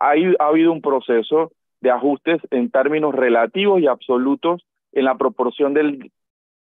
Hay, 0.00 0.34
ha 0.38 0.48
habido 0.48 0.72
un 0.72 0.82
proceso 0.82 1.52
de 1.80 1.90
ajustes 1.90 2.40
en 2.50 2.70
términos 2.70 3.14
relativos 3.14 3.80
y 3.80 3.86
absolutos 3.86 4.66
en 4.92 5.04
la 5.04 5.16
proporción 5.16 5.74
del, 5.74 6.10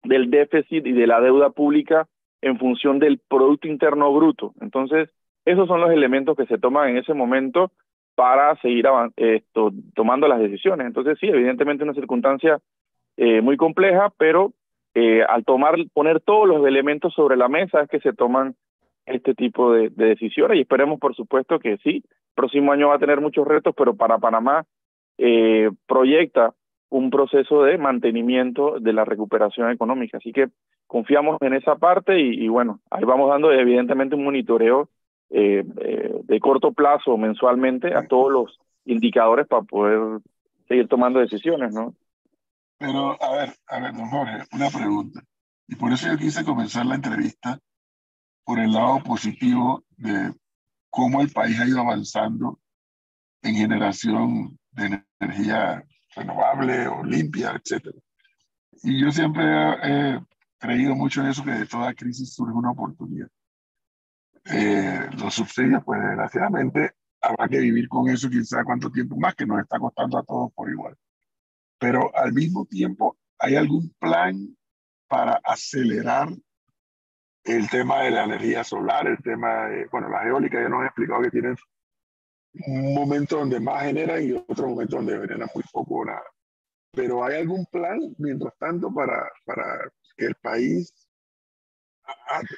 del 0.03 0.29
déficit 0.29 0.85
y 0.85 0.91
de 0.91 1.07
la 1.07 1.21
deuda 1.21 1.49
pública 1.49 2.07
en 2.41 2.57
función 2.57 2.99
del 2.99 3.19
Producto 3.29 3.67
Interno 3.67 4.13
Bruto. 4.13 4.53
Entonces, 4.59 5.09
esos 5.45 5.67
son 5.67 5.79
los 5.79 5.91
elementos 5.91 6.35
que 6.35 6.45
se 6.45 6.57
toman 6.57 6.89
en 6.89 6.97
ese 6.97 7.13
momento 7.13 7.71
para 8.15 8.55
seguir 8.57 8.85
esto, 9.15 9.71
tomando 9.95 10.27
las 10.27 10.39
decisiones. 10.39 10.87
Entonces, 10.87 11.17
sí, 11.19 11.27
evidentemente 11.27 11.83
una 11.83 11.93
circunstancia 11.93 12.59
eh, 13.15 13.41
muy 13.41 13.55
compleja, 13.57 14.11
pero 14.17 14.51
eh, 14.95 15.23
al 15.27 15.43
tomar, 15.43 15.75
poner 15.93 16.21
todos 16.21 16.47
los 16.47 16.65
elementos 16.65 17.13
sobre 17.13 17.35
la 17.35 17.49
mesa 17.49 17.81
es 17.81 17.89
que 17.89 17.99
se 17.99 18.13
toman 18.13 18.55
este 19.05 19.33
tipo 19.33 19.73
de, 19.73 19.89
decisiones 19.89 20.57
y 20.57 20.61
esperemos 20.61 20.99
por 20.99 21.15
supuesto 21.15 21.59
que 21.59 21.77
sí, 21.77 22.03
el 22.05 22.35
próximo 22.35 22.71
año 22.71 22.89
va 22.89 22.95
a 22.95 22.99
tener 22.99 23.19
muchos 23.19 23.47
retos, 23.47 23.73
pero 23.75 23.95
para 23.95 24.19
Panamá 24.19 24.65
eh, 25.17 25.69
proyecta 25.87 26.53
un 26.89 27.09
proceso 27.09 27.63
de 27.63 27.77
mantenimiento 27.77 28.79
de 28.79 28.93
la 28.93 29.03
recuperación 29.03 29.71
económica. 29.71 30.17
Así 30.17 30.31
que 30.31 30.49
confiamos 30.85 31.37
en 31.41 31.53
esa 31.55 31.75
parte 31.75 32.19
y, 32.19 32.47
bueno, 32.47 32.79
ahí 32.91 33.03
vamos 33.03 33.29
dando 33.29 33.51
evidentemente 33.51 34.15
un 34.15 34.23
monitoreo 34.23 34.89
eh, 35.31 35.63
de 35.65 36.39
corto 36.39 36.71
plazo 36.71 37.17
mensualmente 37.17 37.95
a 37.95 38.07
todos 38.07 38.31
los 38.31 38.59
indicadores 38.85 39.47
para 39.47 39.63
poder 39.63 40.19
seguir 40.67 40.87
tomando 40.87 41.19
decisiones, 41.19 41.73
¿no? 41.73 41.95
Pero, 42.83 43.15
a 43.23 43.31
ver, 43.31 43.55
a 43.67 43.79
ver, 43.79 43.93
don 43.93 44.09
Jorge, 44.09 44.43
una 44.51 44.69
pregunta. 44.69 45.23
Y 45.69 45.75
por 45.77 45.93
eso 45.93 46.05
yo 46.07 46.17
quise 46.17 46.43
comenzar 46.43 46.85
la 46.85 46.95
entrevista 46.95 47.57
por 48.43 48.59
el 48.59 48.73
lado 48.73 49.01
positivo 49.01 49.85
de 49.91 50.33
cómo 50.89 51.21
el 51.21 51.31
país 51.31 51.57
ha 51.61 51.65
ido 51.65 51.79
avanzando 51.79 52.59
en 53.41 53.55
generación 53.55 54.59
de 54.71 55.01
energía 55.17 55.81
renovable 56.13 56.87
o 56.89 57.05
limpia, 57.05 57.51
etc. 57.55 57.87
Y 58.83 58.99
yo 58.99 59.13
siempre 59.13 59.45
he, 59.45 60.21
creído 60.59 60.93
mucho 60.93 61.21
en 61.21 61.27
eso, 61.27 61.41
que 61.41 61.51
de 61.51 61.65
toda 61.65 61.93
crisis 61.93 62.33
surge 62.33 62.53
una 62.53 62.71
oportunidad. 62.71 63.29
Eh, 64.51 65.07
los 65.17 65.33
subsidios, 65.33 65.81
pues 65.85 66.01
desgraciadamente, 66.01 66.91
habrá 67.21 67.47
que 67.47 67.59
vivir 67.59 67.87
con 67.87 68.09
eso 68.09 68.27
sabe 68.43 68.65
cuánto 68.65 68.91
tiempo 68.91 69.15
más, 69.15 69.35
que 69.35 69.45
nos 69.45 69.61
está 69.61 69.79
costando 69.79 70.17
a 70.17 70.23
todos 70.23 70.51
por 70.51 70.69
igual 70.69 70.97
pero 71.83 72.15
al 72.15 72.31
mismo 72.31 72.65
tiempo, 72.65 73.17
¿hay 73.37 73.57
algún 73.57 73.93
plan 73.99 74.55
para 75.09 75.41
acelerar 75.43 76.29
el 77.43 77.69
tema 77.69 78.03
de 78.03 78.11
la 78.11 78.23
energía 78.23 78.63
solar, 78.63 79.05
el 79.05 79.21
tema 79.21 79.67
de, 79.67 79.87
bueno, 79.91 80.07
las 80.07 80.25
eólicas 80.25 80.61
ya 80.61 80.69
nos 80.69 80.79
han 80.79 80.85
explicado 80.85 81.23
que 81.23 81.31
tienen 81.31 81.57
un 82.67 82.93
momento 82.93 83.39
donde 83.39 83.59
más 83.59 83.83
generan 83.83 84.23
y 84.23 84.31
otro 84.31 84.69
momento 84.69 84.95
donde 84.95 85.19
generan 85.19 85.49
muy 85.53 85.63
poco 85.73 85.95
o 85.95 86.05
nada. 86.05 86.23
Pero 86.93 87.25
¿hay 87.25 87.41
algún 87.41 87.65
plan, 87.65 87.99
mientras 88.17 88.57
tanto, 88.57 88.89
para, 88.93 89.29
para 89.43 89.91
que 90.15 90.27
el 90.27 90.35
país, 90.35 90.93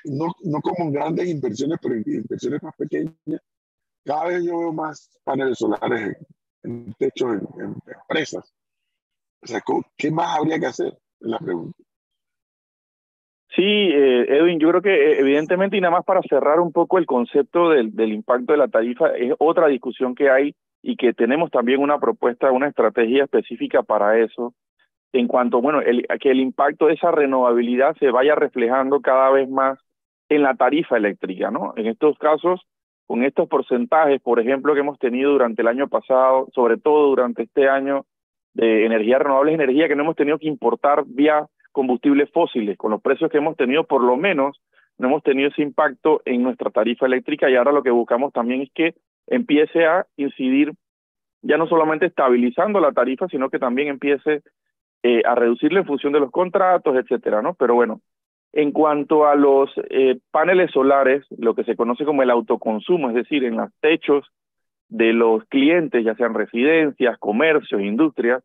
no, 0.04 0.28
no 0.44 0.62
como 0.62 0.92
grandes 0.92 1.28
inversiones, 1.30 1.80
pero 1.82 1.96
inversiones 1.96 2.62
más 2.62 2.76
pequeñas, 2.76 3.16
cada 4.04 4.26
vez 4.26 4.44
yo 4.44 4.60
veo 4.60 4.72
más 4.72 5.10
paneles 5.24 5.58
solares 5.58 6.16
en, 6.62 6.94
techos, 7.00 7.42
en 7.58 7.76
empresas, 7.88 8.54
o 9.46 9.48
sea, 9.48 9.62
¿qué 9.98 10.12
más 10.12 10.38
habría 10.38 10.60
que 10.60 10.66
hacer? 10.66 10.94
Es 11.20 11.28
la 11.28 11.40
pregunta. 11.40 11.78
Sí, 13.56 13.62
eh, 13.64 14.26
Edwin, 14.28 14.60
yo 14.60 14.70
creo 14.70 14.82
que 14.82 14.94
eh, 14.94 15.20
evidentemente 15.20 15.78
y 15.78 15.82
nada 15.82 15.92
más 15.92 16.04
para 16.04 16.22
cerrar 16.24 16.60
un 16.60 16.74
poco 16.74 16.98
el 16.98 17.06
concepto 17.06 17.70
del, 17.70 17.96
del 17.96 18.12
impacto 18.12 18.52
de 18.52 18.58
la 18.58 18.68
tarifa, 18.68 19.16
es 19.16 19.34
otra 19.40 19.68
discusión 19.68 20.14
que 20.14 20.30
hay 20.30 20.54
y 20.82 20.98
que 20.98 21.14
tenemos 21.14 21.52
también 21.52 21.82
una 21.82 22.00
propuesta, 22.00 22.52
una 22.52 22.68
estrategia 22.68 23.24
específica 23.24 23.82
para 23.84 24.20
eso, 24.20 24.54
en 25.14 25.28
cuanto, 25.28 25.62
bueno, 25.62 25.80
el, 25.82 26.06
que 26.20 26.32
el 26.32 26.40
impacto 26.40 26.88
de 26.88 26.96
esa 26.96 27.12
renovabilidad 27.12 27.96
se 27.98 28.12
vaya 28.12 28.36
reflejando 28.36 29.00
cada 29.00 29.30
vez 29.30 29.50
más 29.50 29.80
en 30.28 30.42
la 30.44 30.56
tarifa 30.56 30.98
eléctrica, 30.98 31.50
¿no? 31.50 31.74
En 31.78 31.86
estos 31.88 32.18
casos, 32.18 32.62
con 33.08 33.24
estos 33.24 33.48
porcentajes, 33.48 34.22
por 34.22 34.40
ejemplo, 34.40 34.74
que 34.74 34.82
hemos 34.82 35.00
tenido 35.00 35.32
durante 35.32 35.62
el 35.62 35.70
año 35.70 35.88
pasado, 35.88 36.48
sobre 36.54 36.78
todo 36.78 37.08
durante 37.08 37.44
este 37.44 37.70
año, 37.70 38.06
de 38.56 38.86
energía 38.86 39.20
renovable 39.20 39.52
es 39.52 39.60
energía 39.60 39.88
que 39.88 39.96
no 39.96 40.04
hemos 40.04 40.16
tenido 40.16 40.40
que 40.40 40.48
importar 40.48 41.04
vía 41.06 41.46
combustibles 41.72 42.32
fósiles. 42.32 42.78
Con 42.78 42.92
los 42.92 43.02
precios 43.02 43.30
que 43.30 43.38
hemos 43.38 43.58
tenido, 43.58 43.84
por 43.84 44.02
lo 44.02 44.16
menos, 44.16 44.60
no 44.98 45.10
hemos 45.10 45.24
tenido 45.24 45.50
ese 45.50 45.62
impacto 45.62 46.22
en 46.26 46.42
nuestra 46.42 46.72
tarifa 46.72 47.06
eléctrica 47.06 47.50
y 47.50 47.56
ahora 47.56 47.74
lo 47.74 47.84
que 47.84 47.92
buscamos 47.92 48.32
también 48.32 48.62
es 48.62 48.72
que 48.74 48.96
empiece 49.28 49.86
a 49.86 50.06
incidir 50.16 50.72
ya 51.42 51.58
no 51.58 51.68
solamente 51.68 52.08
estabilizando 52.08 52.80
la 52.80 52.94
tarifa, 52.94 53.28
sino 53.28 53.50
que 53.50 53.60
también 53.60 53.90
empiece 53.90 54.42
eh, 55.04 55.22
a 55.26 55.36
reducirla 55.36 55.80
en 55.80 55.86
función 55.86 56.14
de 56.14 56.22
los 56.22 56.32
contratos, 56.32 56.96
etcétera, 56.96 57.42
¿no? 57.42 57.54
Pero 57.54 57.76
bueno, 57.76 58.02
en 58.54 58.72
cuanto 58.72 59.28
a 59.28 59.36
los 59.36 59.70
eh, 59.90 60.18
paneles 60.32 60.72
solares, 60.72 61.26
lo 61.38 61.54
que 61.54 61.66
se 61.66 61.76
conoce 61.76 62.06
como 62.06 62.24
el 62.24 62.32
autoconsumo, 62.32 63.10
es 63.10 63.16
decir, 63.16 63.44
en 63.44 63.58
los 63.58 63.70
techos 63.82 64.26
de 64.90 65.14
los 65.14 65.44
clientes, 65.46 66.04
ya 66.04 66.16
sean 66.16 66.34
residencias, 66.34 67.18
comercios, 67.18 67.82
industrias, 67.82 68.44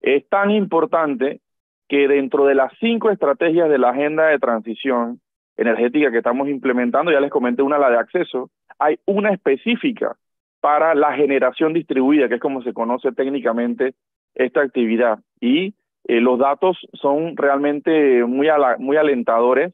es 0.00 0.28
tan 0.28 0.50
importante 0.50 1.40
que 1.88 2.08
dentro 2.08 2.46
de 2.46 2.54
las 2.54 2.72
cinco 2.80 3.10
estrategias 3.10 3.68
de 3.68 3.78
la 3.78 3.90
agenda 3.90 4.26
de 4.26 4.38
transición 4.38 5.20
energética 5.56 6.10
que 6.10 6.18
estamos 6.18 6.48
implementando, 6.48 7.12
ya 7.12 7.20
les 7.20 7.30
comenté 7.30 7.62
una, 7.62 7.78
la 7.78 7.90
de 7.90 7.98
acceso, 7.98 8.50
hay 8.78 8.98
una 9.06 9.32
específica 9.32 10.16
para 10.60 10.94
la 10.94 11.12
generación 11.14 11.72
distribuida, 11.72 12.28
que 12.28 12.36
es 12.36 12.40
como 12.40 12.62
se 12.62 12.72
conoce 12.72 13.12
técnicamente 13.12 13.94
esta 14.34 14.62
actividad. 14.62 15.18
Y 15.40 15.74
eh, 16.04 16.20
los 16.20 16.38
datos 16.38 16.78
son 16.94 17.36
realmente 17.36 18.24
muy, 18.24 18.48
muy 18.78 18.96
alentadores. 18.96 19.72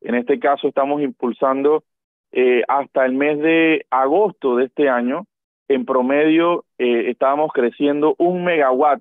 En 0.00 0.14
este 0.14 0.38
caso 0.38 0.68
estamos 0.68 1.02
impulsando 1.02 1.84
eh, 2.32 2.62
hasta 2.68 3.04
el 3.04 3.12
mes 3.12 3.38
de 3.38 3.86
agosto 3.90 4.56
de 4.56 4.66
este 4.66 4.88
año, 4.88 5.26
en 5.70 5.84
promedio 5.84 6.64
eh, 6.78 7.10
estábamos 7.10 7.52
creciendo 7.52 8.16
un 8.18 8.42
megawatt 8.42 9.00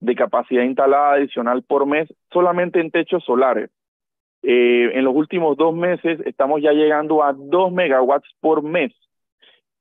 de 0.00 0.14
capacidad 0.14 0.62
instalada 0.62 1.12
adicional 1.12 1.62
por 1.62 1.84
mes 1.84 2.08
solamente 2.32 2.80
en 2.80 2.90
techos 2.90 3.22
solares. 3.24 3.68
Eh, 4.42 4.90
en 4.94 5.04
los 5.04 5.14
últimos 5.14 5.58
dos 5.58 5.74
meses 5.74 6.18
estamos 6.24 6.62
ya 6.62 6.72
llegando 6.72 7.22
a 7.22 7.34
dos 7.34 7.70
megawatts 7.72 8.28
por 8.40 8.62
mes. 8.62 8.94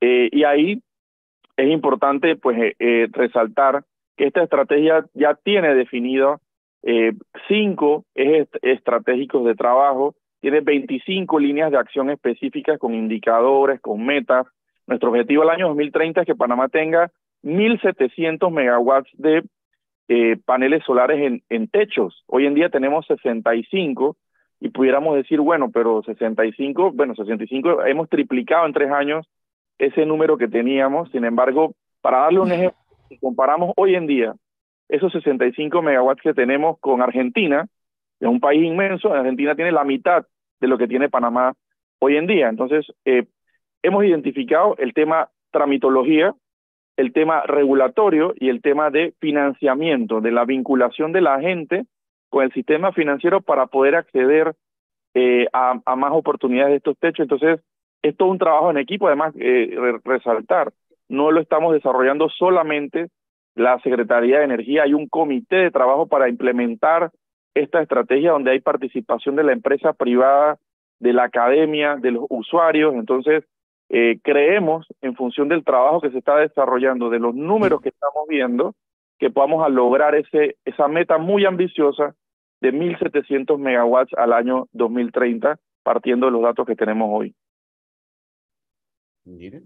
Eh, 0.01 0.27
y 0.33 0.43
ahí 0.43 0.81
es 1.55 1.69
importante 1.69 2.35
pues 2.35 2.75
resaltar 3.11 3.85
que 4.17 4.25
esta 4.25 4.43
estrategia 4.43 5.05
ya 5.13 5.33
tiene 5.33 5.73
definido 5.75 6.41
cinco 7.47 8.05
ejes 8.15 8.47
estratégicos 8.61 9.45
de 9.45 9.55
trabajo, 9.55 10.13
tiene 10.41 10.59
25 10.61 11.39
líneas 11.39 11.71
de 11.71 11.77
acción 11.77 12.09
específicas 12.09 12.77
con 12.79 12.93
indicadores, 12.93 13.79
con 13.81 14.05
metas. 14.05 14.45
Nuestro 14.87 15.09
objetivo 15.09 15.43
al 15.43 15.49
año 15.49 15.67
2030 15.67 16.21
es 16.21 16.27
que 16.27 16.35
Panamá 16.35 16.69
tenga 16.69 17.11
1.700 17.43 18.49
megawatts 18.51 19.09
de 19.13 19.43
eh, 20.07 20.37
paneles 20.45 20.83
solares 20.85 21.41
en, 21.49 21.67
techos. 21.67 22.23
Hoy 22.27 22.45
en 22.45 22.55
día 22.55 22.69
tenemos 22.69 23.05
65 23.07 24.15
y 24.61 24.69
pudiéramos 24.69 25.15
decir, 25.15 25.41
bueno, 25.41 25.69
pero 25.71 26.01
65, 26.03 26.93
bueno, 26.93 27.13
65, 27.15 27.85
hemos 27.85 28.09
triplicado 28.09 28.65
en 28.65 28.73
tres 28.73 28.89
años 28.91 29.27
ese 29.77 30.05
número 30.05 30.37
que 30.37 30.47
teníamos. 30.47 31.11
Sin 31.11 31.25
embargo, 31.25 31.75
para 32.01 32.19
darle 32.19 32.39
un 32.39 32.51
ejemplo, 32.53 32.79
si 33.09 33.17
comparamos 33.17 33.73
hoy 33.75 33.95
en 33.95 34.07
día 34.07 34.33
esos 34.87 35.11
65 35.11 35.81
megawatts 35.81 36.21
que 36.21 36.33
tenemos 36.33 36.79
con 36.79 37.01
Argentina, 37.01 37.67
es 38.21 38.27
un 38.27 38.39
país 38.39 38.63
inmenso, 38.63 39.13
Argentina 39.13 39.53
tiene 39.53 39.73
la 39.73 39.83
mitad 39.83 40.25
de 40.61 40.67
lo 40.67 40.77
que 40.77 40.87
tiene 40.87 41.09
Panamá 41.09 41.53
hoy 41.99 42.15
en 42.15 42.25
día. 42.25 42.47
Entonces, 42.47 42.87
eh, 43.03 43.25
hemos 43.83 44.03
identificado 44.03 44.75
el 44.77 44.93
tema 44.93 45.29
tramitología, 45.51 46.33
el 46.97 47.13
tema 47.13 47.41
regulatorio 47.43 48.33
y 48.35 48.49
el 48.49 48.61
tema 48.61 48.89
de 48.89 49.13
financiamiento, 49.19 50.19
de 50.21 50.31
la 50.31 50.45
vinculación 50.45 51.11
de 51.11 51.21
la 51.21 51.39
gente 51.39 51.85
con 52.29 52.43
el 52.43 52.51
sistema 52.53 52.91
financiero 52.91 53.41
para 53.41 53.67
poder 53.67 53.95
acceder 53.95 54.55
eh, 55.13 55.47
a, 55.53 55.95
más 55.95 56.11
oportunidades 56.11 56.71
de 56.71 56.77
estos 56.77 56.97
techos. 56.99 57.23
Entonces, 57.23 57.61
es 58.01 58.15
todo 58.17 58.29
un 58.29 58.37
trabajo 58.37 58.69
en 58.69 58.77
equipo, 58.77 59.07
además, 59.07 59.33
eh, 59.39 59.75
resaltar, 60.03 60.71
no 61.09 61.31
lo 61.31 61.41
estamos 61.41 61.73
desarrollando 61.73 62.29
solamente 62.29 63.07
la 63.55 63.79
Secretaría 63.79 64.39
de 64.39 64.45
Energía, 64.45 64.83
hay 64.83 64.93
un 64.93 65.07
comité 65.07 65.55
de 65.55 65.71
trabajo 65.71 66.07
para 66.07 66.29
implementar 66.29 67.11
esta 67.55 67.81
estrategia 67.81 68.31
donde 68.31 68.51
hay 68.51 68.59
participación 68.59 69.35
de 69.35 69.43
la 69.43 69.53
empresa 69.53 69.93
privada, 69.93 70.59
de 70.99 71.13
la 71.13 71.23
academia, 71.23 71.95
de 71.95 72.11
los 72.11 72.25
usuarios. 72.29 72.93
Entonces, 72.93 73.43
eh, 73.89 74.19
creemos, 74.21 74.85
en 75.01 75.15
función 75.15 75.47
del 75.47 75.63
trabajo 75.63 76.01
que 76.01 76.11
se 76.11 76.17
está 76.17 76.37
desarrollando, 76.37 77.09
de 77.09 77.19
los 77.19 77.33
números 77.33 77.81
que 77.81 77.89
estamos 77.89 78.27
viendo, 78.27 78.75
que 79.17 79.29
podamos 79.29 79.69
lograr 79.71 80.15
ese, 80.15 80.57
esa 80.65 80.87
meta 80.87 81.17
muy 81.17 81.45
ambiciosa 81.45 82.15
de 82.61 82.73
1.700 82.73 83.57
megawatts 83.57 84.13
al 84.15 84.33
año 84.33 84.67
2030, 84.73 85.59
partiendo 85.83 86.25
de 86.27 86.31
los 86.33 86.41
datos 86.41 86.65
que 86.65 86.75
tenemos 86.75 87.09
hoy. 87.11 87.35
Mire, 89.25 89.61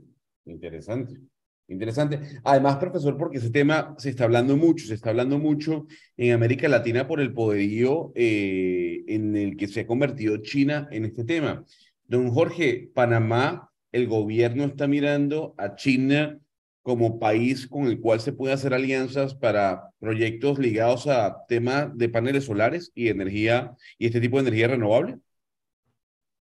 interesante. 0.45 1.19
Interesante. 1.67 2.19
Además, 2.43 2.77
profesor, 2.77 3.17
porque 3.17 3.37
ese 3.37 3.49
tema 3.49 3.95
se 3.97 4.09
está 4.09 4.25
hablando 4.25 4.57
mucho, 4.57 4.85
se 4.85 4.95
está 4.95 5.11
hablando 5.11 5.39
mucho 5.39 5.85
en 6.17 6.33
América 6.33 6.67
Latina 6.67 7.07
por 7.07 7.21
el 7.21 7.33
poderío 7.33 8.11
eh, 8.13 9.03
en 9.07 9.37
el 9.37 9.55
que 9.55 9.67
se 9.67 9.81
ha 9.81 9.87
convertido 9.87 10.37
China 10.37 10.89
en 10.91 11.05
este 11.05 11.23
tema. 11.23 11.63
Don 12.05 12.29
Jorge, 12.31 12.91
Panamá 12.93 13.70
el 13.91 14.07
gobierno 14.07 14.63
está 14.63 14.87
mirando 14.87 15.53
a 15.57 15.75
China 15.75 16.39
como 16.83 17.19
país 17.19 17.67
con 17.67 17.83
el 17.85 17.99
cual 18.01 18.19
se 18.19 18.33
puede 18.33 18.53
hacer 18.53 18.73
alianzas 18.73 19.35
para 19.35 19.89
proyectos 19.99 20.57
ligados 20.57 21.07
a 21.07 21.45
temas 21.47 21.95
de 21.97 22.09
paneles 22.09 22.45
solares 22.45 22.91
y 22.95 23.09
energía 23.09 23.71
y 23.99 24.07
este 24.07 24.19
tipo 24.19 24.37
de 24.37 24.47
energía 24.47 24.69
renovable? 24.69 25.17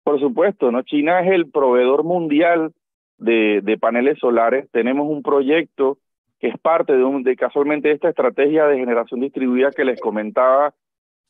Por 0.02 0.18
supuesto, 0.18 0.72
¿no? 0.72 0.82
China 0.82 1.20
es 1.20 1.32
el 1.32 1.50
proveedor 1.50 2.04
mundial 2.04 2.72
de, 3.18 3.78
paneles 3.78 4.18
solares. 4.18 4.68
Tenemos 4.70 5.08
un 5.08 5.22
proyecto 5.22 5.98
que 6.38 6.48
es 6.48 6.58
parte 6.58 6.96
de, 6.96 7.04
un, 7.04 7.22
de 7.22 7.36
casualmente 7.36 7.90
esta 7.90 8.08
estrategia 8.08 8.66
de 8.66 8.78
generación 8.78 9.20
distribuida 9.20 9.70
que 9.70 9.84
les 9.84 10.00
comentaba 10.00 10.74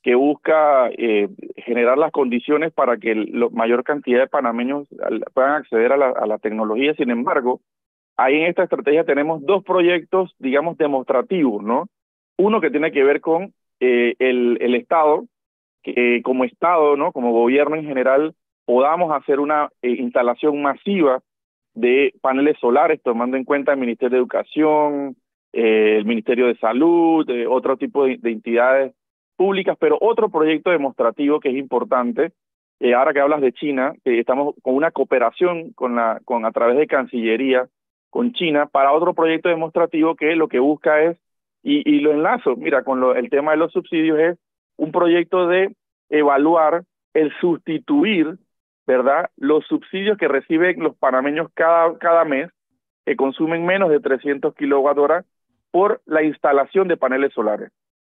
que 0.02 0.14
busca 0.14 0.88
eh, 0.90 1.28
generar 1.56 1.98
las 1.98 2.10
condiciones 2.12 2.72
para 2.72 2.96
que 2.96 3.14
la 3.14 3.48
mayor 3.50 3.84
cantidad 3.84 4.20
de 4.20 4.28
panameños 4.28 4.88
puedan 5.34 5.52
acceder 5.52 5.92
a 5.92 6.26
la, 6.26 6.38
tecnología. 6.38 6.94
Sin 6.94 7.10
embargo, 7.10 7.60
ahí 8.16 8.36
en 8.36 8.46
esta 8.46 8.62
estrategia 8.62 9.04
tenemos 9.04 9.42
dos 9.44 9.62
proyectos, 9.62 10.34
digamos, 10.38 10.78
demostrativos, 10.78 11.62
¿no? 11.62 11.88
Uno 12.38 12.60
que 12.60 12.70
tiene 12.70 12.92
que 12.92 13.04
ver 13.04 13.20
con 13.20 13.52
eh, 13.80 14.14
el, 14.18 14.74
Estado, 14.74 15.26
que 15.82 16.22
como 16.22 16.44
Estado, 16.44 16.96
¿no? 16.96 17.12
Como 17.12 17.32
gobierno 17.32 17.76
en 17.76 17.84
general, 17.84 18.34
podamos 18.64 19.12
hacer 19.12 19.38
una 19.38 19.68
eh, 19.82 19.90
instalación 19.90 20.62
masiva 20.62 21.20
de 21.74 22.14
paneles 22.22 22.56
solares, 22.58 23.02
tomando 23.02 23.36
en 23.36 23.44
cuenta 23.44 23.72
el 23.72 23.78
Ministerio 23.78 24.16
de 24.16 24.18
Educación, 24.18 25.16
el 25.52 26.04
Ministerio 26.06 26.46
de 26.46 26.56
Salud, 26.56 27.28
otro 27.48 27.76
tipo 27.76 28.04
de 28.04 28.18
entidades 28.22 28.94
públicas, 29.40 29.74
pero 29.80 29.96
otro 30.02 30.28
proyecto 30.28 30.68
demostrativo 30.68 31.40
que 31.40 31.48
es 31.48 31.56
importante, 31.56 32.32
eh, 32.78 32.92
ahora 32.92 33.14
que 33.14 33.20
hablas 33.20 33.40
de 33.40 33.54
China, 33.54 33.94
que 34.04 34.20
estamos 34.20 34.54
con 34.60 34.74
una 34.74 34.90
cooperación 34.90 35.72
con 35.72 35.96
la, 35.96 36.20
con, 36.26 36.44
a 36.44 36.52
través 36.52 36.76
de 36.76 36.86
Cancillería 36.86 37.66
con 38.10 38.34
China 38.34 38.66
para 38.66 38.92
otro 38.92 39.14
proyecto 39.14 39.48
demostrativo 39.48 40.14
que 40.14 40.36
lo 40.36 40.48
que 40.48 40.58
busca 40.58 41.00
es, 41.00 41.16
y, 41.62 41.90
y 41.90 42.00
lo 42.00 42.10
enlazo, 42.10 42.54
mira, 42.54 42.84
con 42.84 43.00
lo, 43.00 43.14
el 43.14 43.30
tema 43.30 43.52
de 43.52 43.56
los 43.56 43.72
subsidios 43.72 44.18
es 44.18 44.38
un 44.76 44.92
proyecto 44.92 45.46
de 45.46 45.74
evaluar 46.10 46.82
el 47.14 47.32
sustituir, 47.40 48.36
¿verdad? 48.86 49.30
Los 49.38 49.64
subsidios 49.68 50.18
que 50.18 50.28
reciben 50.28 50.82
los 50.82 50.94
panameños 50.98 51.48
cada, 51.54 51.96
cada 51.96 52.26
mes, 52.26 52.50
que 53.06 53.16
consumen 53.16 53.64
menos 53.64 53.88
de 53.88 54.00
300 54.00 54.54
kilowatt 54.54 54.98
hora, 54.98 55.24
por 55.70 56.02
la 56.04 56.22
instalación 56.22 56.88
de 56.88 56.98
paneles 56.98 57.32
solares. 57.32 57.72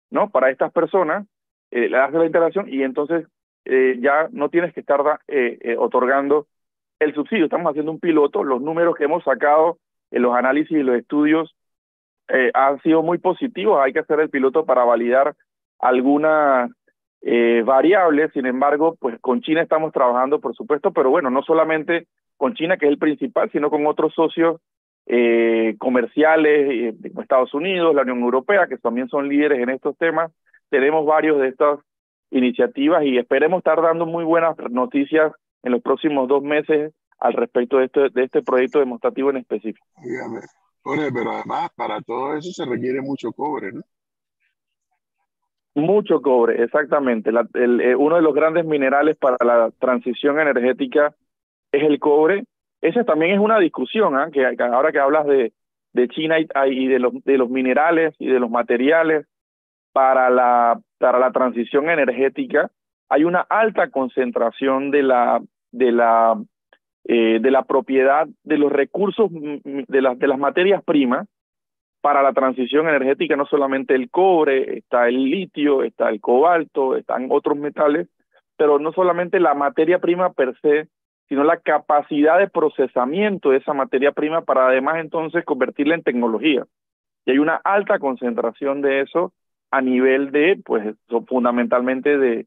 ¿No? 0.10 0.30
Para 0.30 0.50
estas 0.50 0.72
personas, 0.72 1.26
eh, 1.72 1.89
le 1.89 1.98
das 1.98 2.13
la 2.13 2.24
instalación 2.24 2.67
y 2.70 2.84
entonces 2.84 3.28
eh, 3.65 3.98
ya 4.00 4.28
no 4.32 4.50
tienes 4.50 4.74
que 4.74 4.80
estar 4.80 5.02
eh, 5.28 5.58
eh, 5.62 5.76
otorgando 5.78 6.48
el 7.00 7.13
subsidio. 7.13 7.46
Estamos 7.46 7.70
haciendo 7.70 7.91
un 7.91 8.00
piloto, 8.00 8.43
los 8.43 8.62
números 8.62 8.96
que 8.96 9.04
hemos 9.04 9.24
sacado 9.24 9.78
en 10.12 10.22
los 10.22 10.36
análisis 10.36 10.78
y 10.78 10.84
los 10.84 10.98
estudios 10.98 11.56
eh, 12.30 12.52
han 12.54 12.82
sido 12.82 13.04
muy 13.04 13.17
positivos. 13.17 13.80
Hay 13.82 13.93
que 13.93 14.00
hacer 14.00 14.20
el 14.20 14.30
piloto 14.30 14.65
para 14.65 14.84
validar 14.84 15.36
algunas 15.80 16.72
variables. 17.65 18.32
Sin 18.32 18.46
embargo, 18.46 18.96
pues 19.00 19.20
con 19.20 19.41
China 19.41 19.62
estamos 19.62 19.91
trabajando, 19.91 20.39
por 20.39 20.56
supuesto, 20.56 20.91
pero 20.91 21.10
bueno, 21.10 21.30
no 21.30 21.41
solamente 21.41 22.08
con 22.38 22.54
China, 22.54 22.78
que 22.78 22.86
es 22.86 22.91
el 22.91 23.00
principal, 23.00 23.52
sino 23.52 23.70
con 23.70 23.86
otros 23.86 24.13
socios 24.13 24.62
eh, 25.10 25.76
comerciales 25.80 26.70
eh, 26.70 27.10
como 27.10 27.22
Estados 27.22 27.54
Unidos, 27.54 27.96
la 27.96 28.02
Unión 28.02 28.20
Europea, 28.20 28.67
que 28.67 28.78
también 28.78 29.08
son 29.08 29.30
líderes 29.30 29.60
en 29.60 29.70
estos 29.70 29.98
temas. 29.98 30.32
Tenemos 30.70 31.06
varios 31.06 31.39
de 31.39 31.48
estas 31.48 31.80
iniciativas 32.30 33.04
y 33.06 33.17
esperemos 33.17 33.60
estar 33.60 33.82
dando 33.82 34.06
muy 34.06 34.26
buenas 34.26 34.58
noticias 34.70 35.32
en 35.63 35.72
los 35.72 35.82
próximos 35.82 36.28
dos 36.28 36.43
meses 36.43 36.93
al 37.20 37.34
respecto 37.34 37.78
de 37.78 37.86
este, 37.86 38.10
de 38.10 38.24
este 38.26 38.41
proyecto 38.41 38.80
demostrativo 38.80 39.30
en 39.30 39.38
específico. 39.38 39.86
Jorge, 40.82 41.10
pero 41.13 41.32
además 41.32 41.72
para 41.76 42.02
todo 42.02 42.36
eso 42.36 42.52
se 42.52 42.65
requiere 42.70 43.02
mucho 43.02 43.32
cobre, 43.32 43.72
¿no? 43.72 43.82
Mucho 45.76 46.22
cobre, 46.22 46.63
exactamente. 46.63 47.32
La, 47.32 47.48
el, 47.54 47.80
eh, 47.82 47.96
uno 47.96 48.15
de 48.15 48.24
los 48.24 48.34
grandes 48.34 48.65
minerales 48.65 49.15
para 49.15 49.38
la 49.46 49.72
transición 49.80 50.39
energética 50.39 51.15
es 51.72 51.84
el 51.84 52.00
cobre 52.00 52.43
esa 52.82 53.04
también 53.04 53.34
es 53.34 53.40
una 53.40 53.60
discusión, 53.60 54.20
¿eh? 54.20 54.32
que, 54.32 54.63
ahora 54.63 54.92
que 54.92 55.00
hablas 55.00 55.26
de, 55.26 55.52
China 56.10 56.40
y, 56.40 56.48
y, 56.70 56.88
de, 56.88 57.00
los, 57.00 57.50
minerales 57.50 58.13
y 58.20 58.28
de 58.28 58.40
los 58.40 58.52
materiales 58.52 59.26
para 59.94 60.30
la, 60.30 60.80
para 61.00 61.18
la 61.18 61.32
transición 61.32 61.90
energética, 61.90 62.70
hay 63.10 63.24
una 63.24 63.40
alta 63.50 63.90
concentración 63.90 64.92
de 64.92 65.02
la, 65.02 65.42
de 65.72 65.92
la, 65.92 66.40
eh, 67.06 67.40
de 67.42 67.52
la 67.52 67.63
propiedad 67.63 68.28
de 68.44 68.58
los 68.58 68.72
recursos 68.72 69.32
de 69.32 70.02
las, 70.02 70.20
de 70.20 70.28
las 70.28 70.38
materias 70.38 70.84
primas 70.84 71.28
para 72.02 72.22
la 72.22 72.34
transición 72.34 72.88
energética, 72.88 73.36
no 73.36 73.46
solamente 73.48 73.96
el 73.96 74.10
cobre, 74.12 74.78
está 74.78 75.08
el 75.08 75.24
litio, 75.24 75.84
está 75.84 76.10
el 76.10 76.22
cobalto, 76.22 76.96
están 76.96 77.28
otros 77.32 77.58
metales, 77.58 78.08
pero 78.56 78.78
no 78.78 78.92
solamente 78.94 79.40
la 79.40 79.56
materia 79.56 80.00
prima 80.00 80.32
per 80.32 80.56
se 80.62 80.88
sino 81.30 81.44
la 81.44 81.58
capacidad 81.58 82.40
de 82.40 82.50
procesamiento 82.50 83.52
de 83.52 83.58
esa 83.58 83.74
materia 83.74 84.12
prima 84.12 84.42
para 84.42 84.68
además 84.68 84.98
entonces 85.00 85.44
convertirla 85.46 85.96
en 85.96 86.04
tecnología. 86.04 86.66
Y 87.26 87.32
hay 87.32 87.40
una 87.40 87.56
alta 87.56 88.00
concentración 88.00 88.82
de 88.82 89.02
eso 89.02 89.34
a 89.72 89.82
nivel 89.82 90.32
de, 90.32 90.62
pues, 90.63 90.96
fundamentalmente 91.28 92.18
de, 92.18 92.46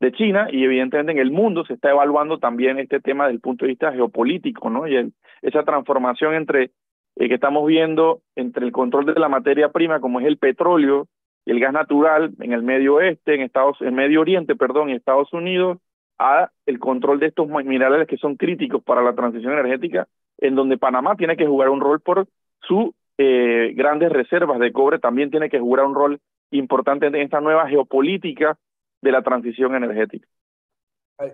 de 0.00 0.12
China 0.12 0.48
y 0.50 0.64
evidentemente 0.64 1.12
en 1.12 1.18
el 1.18 1.30
mundo 1.30 1.64
se 1.64 1.74
está 1.74 1.90
evaluando 1.90 2.38
también 2.38 2.78
este 2.78 3.00
tema 3.00 3.24
desde 3.24 3.36
el 3.36 3.40
punto 3.40 3.64
de 3.64 3.70
vista 3.70 3.92
geopolítico, 3.92 4.70
¿no? 4.70 4.86
Y 4.86 5.12
esa 5.42 5.64
transformación 5.64 6.34
entre 6.34 6.70
eh, 7.16 7.28
que 7.28 7.34
estamos 7.34 7.66
viendo 7.66 8.20
entre 8.36 8.64
el 8.64 8.72
control 8.72 9.06
de 9.06 9.18
la 9.18 9.28
materia 9.28 9.70
prima 9.70 10.00
como 10.00 10.20
es 10.20 10.26
el 10.26 10.38
petróleo 10.38 11.08
y 11.44 11.50
el 11.50 11.60
gas 11.60 11.72
natural 11.72 12.32
en 12.40 12.52
el 12.52 12.62
Medio 12.62 12.96
Oeste, 12.96 13.34
en 13.34 13.40
Estados 13.40 13.80
en 13.80 13.94
Medio 13.94 14.20
Oriente, 14.20 14.54
perdón, 14.54 14.90
en 14.90 14.96
Estados 14.96 15.32
Unidos, 15.32 15.78
a 16.18 16.50
el 16.66 16.78
control 16.78 17.20
de 17.20 17.26
estos 17.26 17.48
minerales 17.48 18.08
que 18.08 18.16
son 18.16 18.36
críticos 18.36 18.82
para 18.82 19.02
la 19.02 19.14
transición 19.14 19.52
energética, 19.52 20.08
en 20.38 20.54
donde 20.54 20.78
Panamá 20.78 21.16
tiene 21.16 21.36
que 21.36 21.46
jugar 21.46 21.68
un 21.68 21.80
rol 21.80 22.00
por 22.00 22.26
sus 22.62 22.90
eh, 23.18 23.72
grandes 23.74 24.10
reservas 24.10 24.58
de 24.58 24.72
cobre, 24.72 24.98
también 24.98 25.30
tiene 25.30 25.48
que 25.48 25.60
jugar 25.60 25.84
un 25.86 25.94
rol 25.94 26.20
importante 26.50 27.06
en 27.06 27.16
esta 27.16 27.40
nueva 27.40 27.68
geopolítica 27.68 28.56
de 29.00 29.12
la 29.12 29.22
transición 29.22 29.74
energética. 29.74 30.26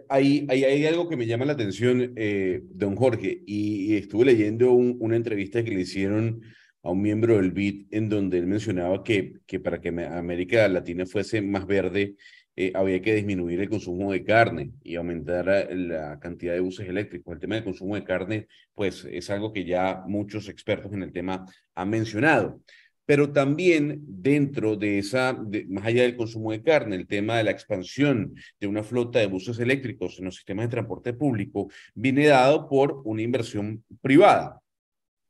Hay, 0.09 0.47
hay, 0.49 0.65
hay 0.65 0.87
algo 0.87 1.09
que 1.11 1.17
me 1.17 1.27
llama 1.27 1.45
la 1.45 1.53
atención, 1.53 2.15
eh, 2.17 2.63
don 2.71 2.97
Jorge, 2.97 3.43
y, 3.47 3.97
estuve 3.97 4.25
leyendo 4.25 4.73
una 4.73 5.17
entrevista 5.17 5.63
que 5.63 5.73
le 5.73 5.83
hicieron 5.83 6.41
a 6.83 6.91
un 6.91 7.03
miembro 7.03 7.37
del 7.37 7.53
BID 7.53 7.89
en 7.91 8.09
donde 8.09 8.39
él 8.39 8.47
mencionaba 8.47 9.05
que, 9.05 9.41
que 9.47 9.61
para 9.61 9.83
que 9.83 9.89
América 9.89 10.67
Latina 10.69 11.05
fuese 11.05 11.43
más 11.43 11.67
verde, 11.67 12.15
eh, 12.57 12.73
había 12.75 13.01
que 13.03 13.15
disminuir 13.15 13.61
el 13.61 13.69
consumo 13.69 14.13
de 14.13 14.25
carne 14.25 14.73
y 14.83 14.97
aumentar 14.97 15.69
la 15.71 16.19
cantidad 16.21 16.55
de 16.55 16.61
buses 16.61 16.89
eléctricos. 16.89 17.35
El 17.35 17.41
tema 17.41 17.57
del 17.57 17.65
consumo 17.65 17.95
de 17.95 18.05
carne, 18.05 18.49
pues 18.75 19.07
es 19.11 19.31
algo 19.31 19.53
que 19.53 19.65
ya 19.65 20.05
muchos 20.07 20.49
expertos 20.49 20.93
en 20.93 21.03
el 21.03 21.13
tema 21.13 21.47
han 21.75 21.91
mencionado 21.91 22.61
pero 23.07 23.33
también 23.33 24.01
dentro 24.07 24.77
de 24.77 24.99
esa, 24.99 25.39
más 25.69 25.85
allá 25.85 26.03
del 26.03 26.17
consumo 26.17 26.53
de 26.53 26.63
carne, 26.63 26.97
el 26.97 27.07
tema 27.07 27.37
de 27.37 27.45
la 27.45 27.51
expansión 27.51 28.35
de 28.59 28.67
una 28.67 28.83
flota 28.83 29.19
de 29.19 29.27
buses 29.27 29.59
eléctricos 29.59 30.19
en 30.19 30.27
los 30.27 30.37
sistemas 30.37 30.67
de 30.67 30.71
transporte 30.71 31.13
público 31.13 31.69
viene 31.95 32.27
dado 32.27 32.69
por 32.69 33.03
una 33.05 33.23
inversión 33.23 33.85
privada. 34.01 34.61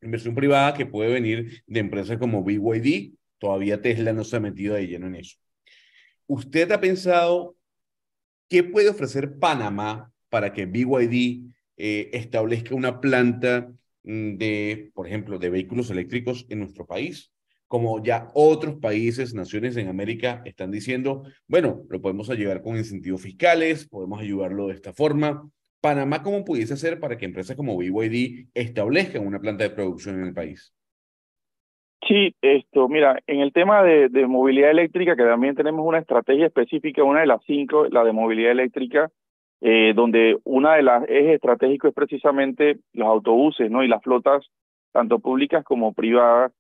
Inversión 0.01 0.35
privada 0.35 0.75
que 0.75 0.87
puede 0.87 1.13
venir 1.13 1.63
de 1.67 1.81
empresas 1.81 2.19
como 2.19 2.45
BYD, 2.45 3.15
todavía 3.39 3.81
Tesla 3.81 4.13
no 4.13 4.23
se 4.23 4.37
ha 4.37 4.41
metido 4.41 4.75
de 4.75 4.87
lleno 4.87 5.07
en 5.09 5.17
eso. 5.17 5.37
¿Usted 6.27 6.71
ha 6.73 6.81
pensado 6.81 7.57
qué 8.49 8.63
puede 8.63 8.89
ofrecer 8.89 9.39
Panamá 9.39 10.13
para 10.29 10.53
que 10.53 10.67
BYD 10.67 11.53
eh, 11.77 12.11
establezca 12.13 12.75
una 12.75 13.01
planta 13.01 13.73
mm, 14.03 14.37
de, 14.37 14.93
por 14.95 15.07
ejemplo, 15.07 15.39
de 15.39 15.51
vehículos 15.51 15.91
eléctricos 15.91 16.47
en 16.49 16.61
nuestro 16.61 16.87
país? 16.87 17.31
como 17.75 18.01
ya 18.05 18.31
otros 18.35 18.77
países, 18.77 19.35
naciones 19.35 19.77
en 19.77 19.89
América 19.89 20.43
están 20.45 20.71
diciendo, 20.71 21.25
bueno, 21.49 21.85
lo 21.89 22.01
podemos 22.01 22.31
ayudar 22.31 22.63
con 22.63 22.77
incentivos 22.77 23.23
fiscales, 23.23 23.89
podemos 23.89 24.21
ayudarlo 24.21 24.69
de 24.69 24.75
esta 24.75 24.93
forma. 24.93 25.51
Panamá, 25.81 26.23
¿cómo 26.23 26.45
pudiese 26.45 26.75
hacer 26.75 27.01
para 27.01 27.19
que 27.19 27.25
empresas 27.25 27.57
como 27.57 27.77
BYD 27.77 28.49
establezcan 28.55 29.27
una 29.27 29.41
planta 29.41 29.65
de 29.65 29.71
producción 29.71 30.21
en 30.21 30.29
el 30.29 30.33
país? 30.33 30.73
Sí, 32.07 32.35
esto, 32.43 32.89
mira, 32.89 33.19
en 33.27 33.41
el 33.41 33.53
tema 33.53 33.83
de, 33.83 34.27
movilidad 34.27 34.71
eléctrica, 34.71 35.17
que 35.17 35.23
también 35.25 35.55
tenemos 35.55 35.87
una 35.87 35.99
estrategia 35.99 36.47
específica, 36.47 37.03
una 37.03 37.21
de 37.21 37.27
las 37.27 37.43
cinco, 37.47 37.87
la 37.89 38.05
de 38.05 38.13
movilidad 38.13 38.53
eléctrica, 38.53 39.11
eh, 39.63 39.95
donde 39.95 40.39
una 40.45 40.75
de 40.75 40.83
las 40.83 41.05
ejes 41.05 41.37
estratégicos 41.37 41.89
es 41.91 41.95
precisamente 41.95 42.79
los 42.93 43.09
autobuses, 43.09 43.71
¿no? 43.71 43.83
Y 43.83 43.89
las 43.89 44.03
flotas, 44.03 44.45
tanto 44.93 45.19
públicas 45.19 45.65
como 45.65 45.95
privadas, 45.95 46.53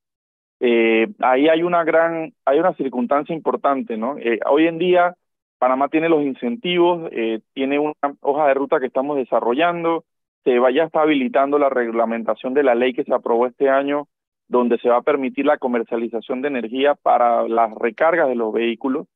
eh, 0.60 1.08
ahí 1.20 1.48
hay 1.48 1.62
una 1.62 1.84
gran, 1.84 2.32
hay 2.46 2.58
una 2.58 2.74
circunstancia 2.74 3.34
importante, 3.34 3.98
¿no? 3.98 4.16
Eh, 4.18 4.40
hoy 4.46 4.66
en 4.66 4.78
día 4.78 5.14
Panamá 5.58 5.88
tiene 5.88 6.08
los 6.08 6.22
incentivos, 6.22 7.10
tiene 7.54 7.78
una 7.78 7.94
hoja 8.20 8.48
de 8.48 8.54
ruta 8.54 8.80
que 8.80 8.86
estamos 8.86 9.16
desarrollando, 9.16 10.04
se 10.44 10.58
vaya 10.58 10.88
habilitando 10.92 11.58
la 11.58 11.70
reglamentación 11.70 12.54
de 12.54 12.62
la 12.62 12.74
ley 12.74 12.92
que 12.94 13.04
se 13.04 13.14
aprobó 13.14 13.46
este 13.46 13.68
año, 13.70 14.08
donde 14.48 14.78
se 14.78 14.88
va 14.88 14.98
a 14.98 15.02
permitir 15.02 15.46
la 15.46 15.58
comercialización 15.58 16.42
de 16.42 16.48
energía 16.48 16.94
para 16.94 17.48
las 17.48 17.74
recargas 17.74 18.28
de 18.28 18.34
los 18.34 18.52
vehículos. 18.52 19.06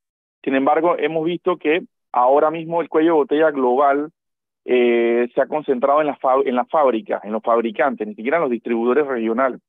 Sin 0.42 0.54
embargo, 0.54 0.96
hemos 0.98 1.24
visto 1.24 1.56
que 1.56 1.82
ahora 2.12 2.50
mismo 2.50 2.80
el 2.80 2.88
cuello 2.88 3.08
de 3.08 3.18
botella 3.18 3.50
global 3.50 4.10
se 4.64 5.40
ha 5.40 5.46
concentrado 5.46 6.02
en 6.02 6.08
las, 6.08 6.18
las 6.44 6.68
fábricas, 6.68 7.24
en 7.24 7.32
los 7.32 7.42
fabricantes, 7.42 8.06
ni 8.06 8.14
siquiera 8.14 8.36
en 8.36 8.42
los 8.42 8.50
distribuidores 8.50 9.06
regionales. 9.06 9.60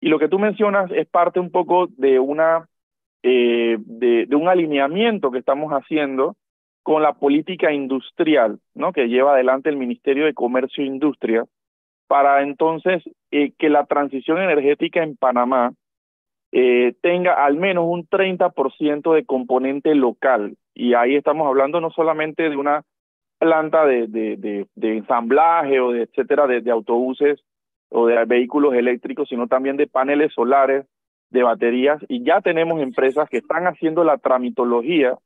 Y 0.00 0.08
lo 0.08 0.18
que 0.18 0.28
tú 0.28 0.38
mencionas 0.38 0.90
es 0.92 1.06
parte 1.08 1.40
un 1.40 1.50
poco 1.50 1.88
de 1.88 2.20
eh, 3.22 3.76
de, 3.78 4.34
un 4.34 4.48
alineamiento 4.48 5.30
que 5.30 5.38
estamos 5.38 5.72
haciendo 5.72 6.36
con 6.82 7.02
la 7.02 7.12
política 7.12 7.70
industrial, 7.70 8.58
¿no? 8.74 8.92
Que 8.92 9.08
lleva 9.08 9.34
adelante 9.34 9.68
el 9.68 9.76
Ministerio 9.76 10.24
de 10.24 10.32
Comercio 10.32 10.82
e 10.82 10.86
Industria 10.86 11.44
para 12.10 12.42
entonces 12.42 13.04
eh, 13.30 13.52
que 13.56 13.68
la 13.68 13.86
transición 13.86 14.38
energética 14.38 15.00
en 15.00 15.16
Panamá 15.16 15.74
eh, 16.50 16.92
tenga 17.02 17.34
al 17.34 17.54
menos 17.54 17.84
un 17.86 18.04
30% 18.04 19.14
de 19.14 19.24
componente 19.24 19.94
local. 19.94 20.56
Y 20.74 20.94
ahí 20.94 21.14
estamos 21.14 21.46
hablando 21.46 21.80
no 21.80 21.92
solamente 21.92 22.50
de 22.50 22.56
una 22.56 22.82
planta 23.38 23.86
de, 23.86 24.08
de, 24.08 24.66
de, 24.74 24.96
ensamblaje 24.96 25.78
o 25.78 25.92
de 25.92 26.02
etcétera 26.02 26.48
de, 26.48 26.62
de 26.62 26.72
autobuses 26.72 27.44
o 27.90 28.08
de 28.08 28.24
vehículos 28.24 28.74
eléctricos, 28.74 29.28
sino 29.28 29.46
también 29.46 29.76
de 29.76 29.86
paneles 29.86 30.32
solares, 30.32 30.86
de 31.30 31.44
baterías, 31.44 32.02
y 32.08 32.24
ya 32.24 32.40
tenemos 32.40 32.82
empresas 32.82 33.30
que 33.30 33.38
están 33.38 33.68
haciendo 33.68 34.02
la 34.02 34.18
tramitología 34.18 35.16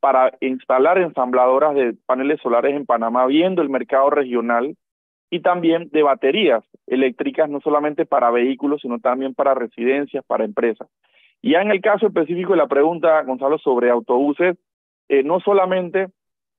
para 0.00 0.34
instalar 0.42 0.98
ensambladoras 0.98 1.74
de 1.74 1.94
paneles 2.04 2.42
solares 2.42 2.76
en 2.76 2.84
Panamá, 2.84 3.24
viendo 3.24 3.62
el 3.62 3.70
mercado 3.70 4.10
regional 4.10 4.76
y 5.30 5.40
también 5.40 5.88
de 5.90 6.02
baterías 6.02 6.64
eléctricas, 6.86 7.48
no 7.50 7.60
solamente 7.60 8.06
para 8.06 8.30
vehículos, 8.30 8.82
sino 8.82 8.98
también 8.98 9.34
para 9.34 9.54
residencias, 9.54 10.24
para 10.24 10.44
empresas. 10.44 10.88
Y 11.42 11.52
ya 11.52 11.62
en 11.62 11.70
el 11.70 11.80
caso 11.80 12.06
específico 12.06 12.52
de 12.52 12.58
la 12.58 12.68
pregunta, 12.68 13.22
Gonzalo, 13.22 13.58
sobre 13.58 13.90
autobuses, 13.90 14.56
eh, 15.08 15.22
no 15.22 15.40
solamente, 15.40 16.08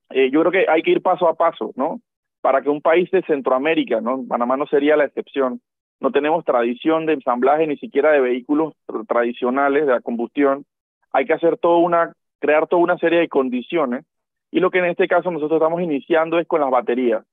eh, 0.10 0.30
yo 0.32 0.42
creo 0.42 0.52
que 0.52 0.66
hay 0.70 0.82
que 0.82 0.92
ir 0.92 1.02
paso 1.02 1.28
a 1.28 1.36
paso, 1.36 1.72
¿no? 1.76 2.02
para 2.48 2.62
que 2.62 2.70
un 2.70 2.82
país 2.82 3.12
de 3.12 3.24
Centroamérica, 3.24 4.00
¿no? 4.00 4.24
Panamá 4.26 4.56
no 4.56 4.68
sería 4.68 4.96
la 4.96 5.04
excepción, 5.04 5.60
no 6.00 6.12
tenemos 6.12 6.46
tradición 6.46 7.06
de 7.06 7.14
ensamblaje 7.14 7.68
ni 7.68 7.76
siquiera 7.76 8.12
de 8.12 8.22
vehículos 8.22 8.74
tradicionales 9.06 9.86
de 9.86 9.92
la 9.92 10.00
combustión, 10.00 10.64
hay 11.12 11.26
que 11.26 11.34
hacer 11.34 11.58
toda 11.58 11.80
una, 11.80 12.14
crear 12.40 12.68
toda 12.68 12.82
una 12.82 12.98
serie 13.00 13.20
de 13.20 13.28
condiciones 13.28 14.06
y 14.50 14.62
lo 14.62 14.72
que 14.72 14.80
en 14.80 14.86
este 14.86 15.10
caso 15.10 15.30
nosotros 15.30 15.58
estamos 15.60 15.82
iniciando 15.82 16.40
es 16.40 16.48
con 16.48 16.62
las 16.62 16.70
baterías, 16.70 17.26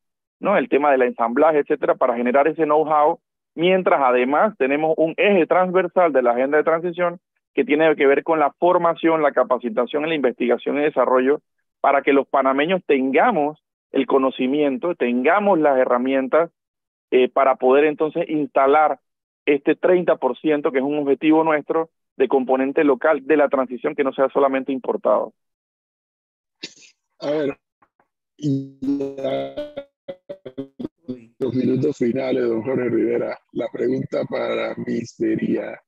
El 0.56 0.68
tema 0.68 0.92
del 0.92 1.02
ensamblaje, 1.02 1.58
etcétera, 1.60 1.94
para 1.94 2.16
generar 2.16 2.46
ese 2.46 2.64
know-how, 2.64 3.18
mientras 3.54 4.00
además 4.02 4.54
tenemos 4.58 4.94
un 4.96 5.14
eje 5.16 5.46
transversal 5.46 6.12
de 6.12 6.22
la 6.22 6.32
agenda 6.32 6.58
de 6.58 6.64
transición 6.64 7.20
que 7.54 7.64
tiene 7.64 7.94
que 7.96 8.06
ver 8.06 8.22
con 8.22 8.38
la 8.38 8.52
formación, 8.58 9.22
la 9.22 9.32
capacitación, 9.32 10.08
la 10.08 10.14
investigación 10.14 10.78
y 10.78 10.82
desarrollo 10.82 11.40
para 11.80 12.02
que 12.02 12.12
los 12.12 12.26
panameños 12.26 12.82
tengamos 12.86 13.58
el 13.92 14.06
conocimiento, 14.06 14.94
tengamos 14.94 15.58
las 15.58 15.78
herramientas 15.78 16.50
eh, 17.10 17.28
para 17.28 17.56
poder 17.56 17.84
entonces 17.84 18.28
instalar 18.28 18.98
este 19.46 19.76
30%, 19.76 20.72
que 20.72 20.78
es 20.78 20.84
un 20.84 20.98
objetivo 20.98 21.44
nuestro, 21.44 21.90
de 22.16 22.28
componente 22.28 22.84
local 22.84 23.26
de 23.26 23.36
la 23.36 23.48
transición 23.48 23.94
que 23.94 24.04
no 24.04 24.12
sea 24.12 24.28
solamente 24.30 24.72
importado. 24.72 25.32
A 27.20 27.30
ver, 27.30 27.56
los 31.38 31.54
minutos 31.54 31.96
finales, 31.96 32.44
don 32.44 32.62
Jorge 32.62 32.88
Rivera, 32.88 33.38
la 33.52 33.68
pregunta 33.72 34.24
para 34.24 34.74
mí 34.76 35.00
sería, 35.04 35.80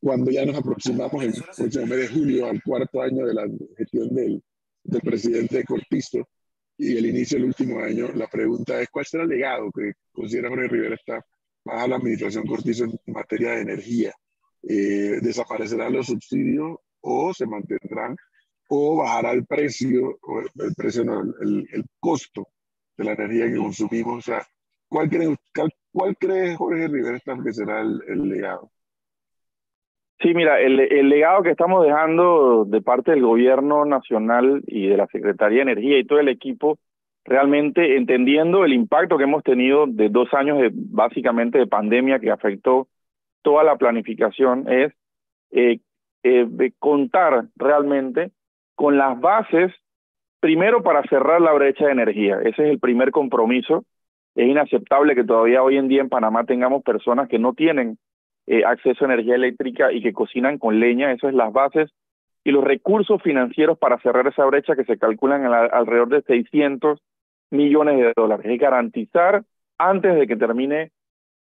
cuando 0.00 0.30
ya 0.30 0.44
nos 0.44 0.56
aproximamos 0.56 1.24
el 1.24 1.32
próximo 1.32 1.86
mes 1.86 1.98
de 1.98 2.08
julio 2.08 2.46
al 2.46 2.62
cuarto 2.62 3.02
año 3.02 3.26
de 3.26 3.34
la 3.34 3.46
gestión 3.76 4.14
del, 4.14 4.42
del 4.84 5.00
presidente 5.00 5.64
Cortizo, 5.64 6.28
y 6.80 6.96
el 6.96 7.06
inicio 7.06 7.38
del 7.38 7.48
último 7.48 7.80
año, 7.80 8.08
la 8.14 8.28
pregunta 8.28 8.80
es, 8.80 8.88
¿cuál 8.88 9.04
será 9.04 9.24
el 9.24 9.30
legado 9.30 9.70
que 9.72 9.94
considera 10.12 10.48
Jorge 10.48 10.68
Rivera 10.68 10.94
está 10.94 11.24
para 11.64 11.88
la 11.88 11.96
administración 11.96 12.46
Cortizo 12.46 12.84
en 12.84 12.98
materia 13.06 13.52
de 13.52 13.62
energía? 13.62 14.14
Eh, 14.62 15.18
¿Desaparecerán 15.20 15.92
los 15.92 16.06
subsidios 16.06 16.78
o 17.00 17.34
se 17.34 17.46
mantendrán 17.46 18.16
o 18.68 18.96
bajará 18.96 19.32
el 19.32 19.46
precio, 19.46 20.18
o 20.22 20.40
el 20.40 20.74
precio 20.76 21.04
no, 21.04 21.20
el, 21.40 21.66
el, 21.72 21.84
costo 21.98 22.48
de 22.98 23.04
la 23.04 23.12
energía 23.12 23.46
que 23.46 23.56
consumimos? 23.56 24.18
O 24.18 24.20
sea, 24.20 24.42
¿cuál 24.88 25.08
cree, 25.08 25.34
cuál, 25.92 26.16
cree 26.16 26.56
Jorge 26.56 26.88
Rivera 26.88 27.18
que 27.42 27.52
será 27.52 27.80
el, 27.80 28.02
el 28.08 28.28
legado? 28.28 28.70
Sí, 30.20 30.34
mira, 30.34 30.60
el, 30.60 30.80
el, 30.80 31.08
legado 31.08 31.44
que 31.44 31.50
estamos 31.50 31.86
dejando 31.86 32.64
de 32.64 32.82
parte 32.82 33.12
del 33.12 33.22
gobierno 33.22 33.84
nacional 33.84 34.62
y 34.66 34.88
de 34.88 34.96
la 34.96 35.06
Secretaría 35.06 35.58
de 35.58 35.72
Energía 35.72 35.98
y 35.98 36.04
todo 36.04 36.18
el 36.18 36.28
equipo 36.28 36.78
realmente 37.28 37.96
entendiendo 37.96 38.64
el 38.64 38.72
impacto 38.72 39.18
que 39.18 39.24
hemos 39.24 39.44
tenido 39.44 39.86
de 39.86 40.08
dos 40.08 40.32
años 40.32 40.58
de 40.58 40.70
básicamente 40.72 41.58
de 41.58 41.66
pandemia 41.66 42.18
que 42.18 42.30
afectó 42.30 42.88
toda 43.42 43.64
la 43.64 43.76
planificación, 43.76 44.66
es 44.66 44.92
eh, 45.50 45.80
eh, 46.22 46.72
contar 46.78 47.44
realmente 47.56 48.32
con 48.74 48.96
las 48.96 49.20
bases, 49.20 49.72
primero 50.40 50.82
para 50.82 51.02
cerrar 51.04 51.40
la 51.40 51.52
brecha 51.52 51.86
de 51.86 51.92
energía. 51.92 52.38
Ese 52.40 52.64
es 52.64 52.70
el 52.70 52.78
primer 52.78 53.10
compromiso. 53.10 53.84
Es 54.34 54.46
inaceptable 54.48 55.14
que 55.14 55.24
todavía 55.24 55.62
hoy 55.62 55.76
en 55.76 55.88
día 55.88 56.00
en 56.00 56.08
Panamá 56.08 56.44
tengamos 56.44 56.82
personas 56.82 57.28
que 57.28 57.38
no 57.38 57.54
tienen 57.54 57.98
eh, 58.46 58.64
acceso 58.64 59.04
a 59.04 59.08
energía 59.08 59.34
eléctrica 59.34 59.92
y 59.92 60.02
que 60.02 60.12
cocinan 60.12 60.58
con 60.58 60.80
leña. 60.80 61.12
Eso 61.12 61.28
es 61.28 61.34
las 61.34 61.52
bases 61.52 61.90
y 62.44 62.50
los 62.50 62.64
recursos 62.64 63.22
financieros 63.22 63.78
para 63.78 63.98
cerrar 63.98 64.26
esa 64.26 64.44
brecha 64.46 64.76
que 64.76 64.84
se 64.84 64.96
calculan 64.96 65.44
alrededor 65.44 66.08
de 66.08 66.22
600 66.22 67.00
millones 67.50 67.98
de 67.98 68.12
dólares. 68.16 68.46
Es 68.46 68.58
garantizar 68.58 69.42
antes 69.76 70.14
de 70.14 70.26
que 70.26 70.36
termine 70.36 70.90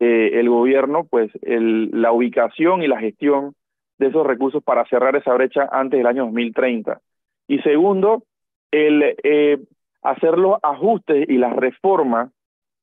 eh, 0.01 0.31
el 0.35 0.49
gobierno, 0.49 1.05
pues 1.05 1.31
el, 1.43 1.91
la 1.93 2.13
ubicación 2.13 2.83
y 2.83 2.89
la 2.89 2.99
gestión 2.99 3.55
de 3.99 4.09
esos 4.09 4.27
recursos 4.27 4.63
para 4.63 4.85
cerrar 4.87 5.17
esa 5.17 5.33
brecha 5.35 5.69
antes 5.71 5.99
del 5.99 6.07
año 6.07 6.25
2030. 6.25 7.01
Y 7.49 7.59
segundo, 7.61 8.25
el 8.71 9.17
eh, 9.23 9.59
hacer 10.03 10.39
los 10.39 10.59
ajustes 10.63 11.29
y 11.29 11.39
las 11.39 11.55
reformas 11.55 12.31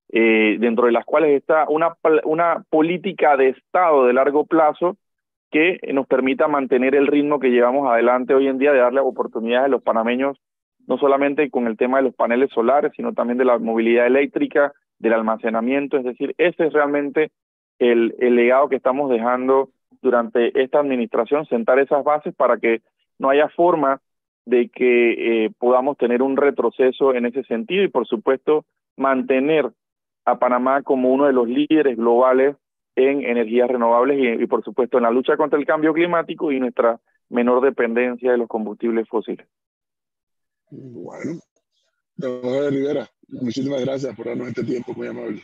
eh, 0.09 0.57
dentro 0.59 0.85
de 0.85 0.91
las 0.91 1.05
cuales 1.05 1.31
está 1.31 1.65
una, 1.69 1.95
una 2.25 2.63
política 2.69 3.37
de 3.37 3.49
Estado 3.49 4.05
de 4.05 4.13
largo 4.13 4.45
plazo 4.45 4.97
que 5.51 5.79
nos 5.93 6.07
permita 6.07 6.47
mantener 6.47 6.95
el 6.95 7.07
ritmo 7.07 7.39
que 7.39 7.51
llevamos 7.51 7.89
adelante 7.89 8.33
hoy 8.33 8.47
en 8.47 8.57
día 8.57 8.73
de 8.73 8.79
darle 8.79 8.99
oportunidades 8.99 9.65
a 9.65 9.69
los 9.69 9.83
panameños 9.83 10.37
no 10.87 10.97
solamente 10.97 11.49
con 11.49 11.67
el 11.67 11.77
tema 11.77 11.97
de 11.97 12.03
los 12.03 12.15
paneles 12.15 12.49
solares, 12.51 12.91
sino 12.95 13.13
también 13.13 13.37
de 13.37 13.45
la 13.45 13.57
movilidad 13.57 14.05
eléctrica, 14.05 14.73
del 14.99 15.13
almacenamiento, 15.13 15.97
es 15.97 16.03
decir, 16.03 16.33
ese 16.37 16.67
es 16.67 16.73
realmente 16.73 17.31
el, 17.79 18.15
el 18.19 18.35
legado 18.35 18.69
que 18.69 18.77
estamos 18.77 19.09
dejando 19.09 19.69
durante 20.01 20.61
esta 20.61 20.79
administración, 20.79 21.45
sentar 21.45 21.79
esas 21.79 22.03
bases 22.03 22.33
para 22.35 22.57
que 22.57 22.81
no 23.19 23.29
haya 23.29 23.49
forma 23.49 24.01
de 24.45 24.69
que 24.69 25.45
eh, 25.45 25.51
podamos 25.57 25.97
tener 25.97 26.21
un 26.21 26.37
retroceso 26.37 27.13
en 27.13 27.25
ese 27.25 27.43
sentido 27.43 27.83
y, 27.83 27.87
por 27.87 28.07
supuesto, 28.07 28.65
mantener 28.97 29.71
a 30.25 30.39
Panamá 30.39 30.81
como 30.83 31.11
uno 31.11 31.25
de 31.25 31.33
los 31.33 31.47
líderes 31.47 31.97
globales 31.97 32.55
en 32.95 33.23
energías 33.23 33.69
renovables 33.69 34.39
y, 34.39 34.45
por 34.47 34.63
supuesto, 34.63 34.97
en 34.97 35.03
la 35.03 35.11
lucha 35.11 35.37
contra 35.37 35.57
el 35.57 35.65
cambio 35.65 35.93
climático 35.93 36.51
y 36.51 36.59
nuestra 36.59 36.99
menor 37.29 37.63
dependencia 37.63 38.31
de 38.31 38.37
los 38.37 38.47
combustibles 38.47 39.07
fósiles. 39.07 39.47
Bueno, 40.69 41.39
don 42.15 42.71
Rivera, 42.71 43.07
muchísimas 43.27 43.81
gracias 43.83 44.15
por 44.15 44.27
darnos 44.27 44.47
este 44.47 44.63
tiempo, 44.63 44.93
muy 44.93 45.07
amable. 45.07 45.43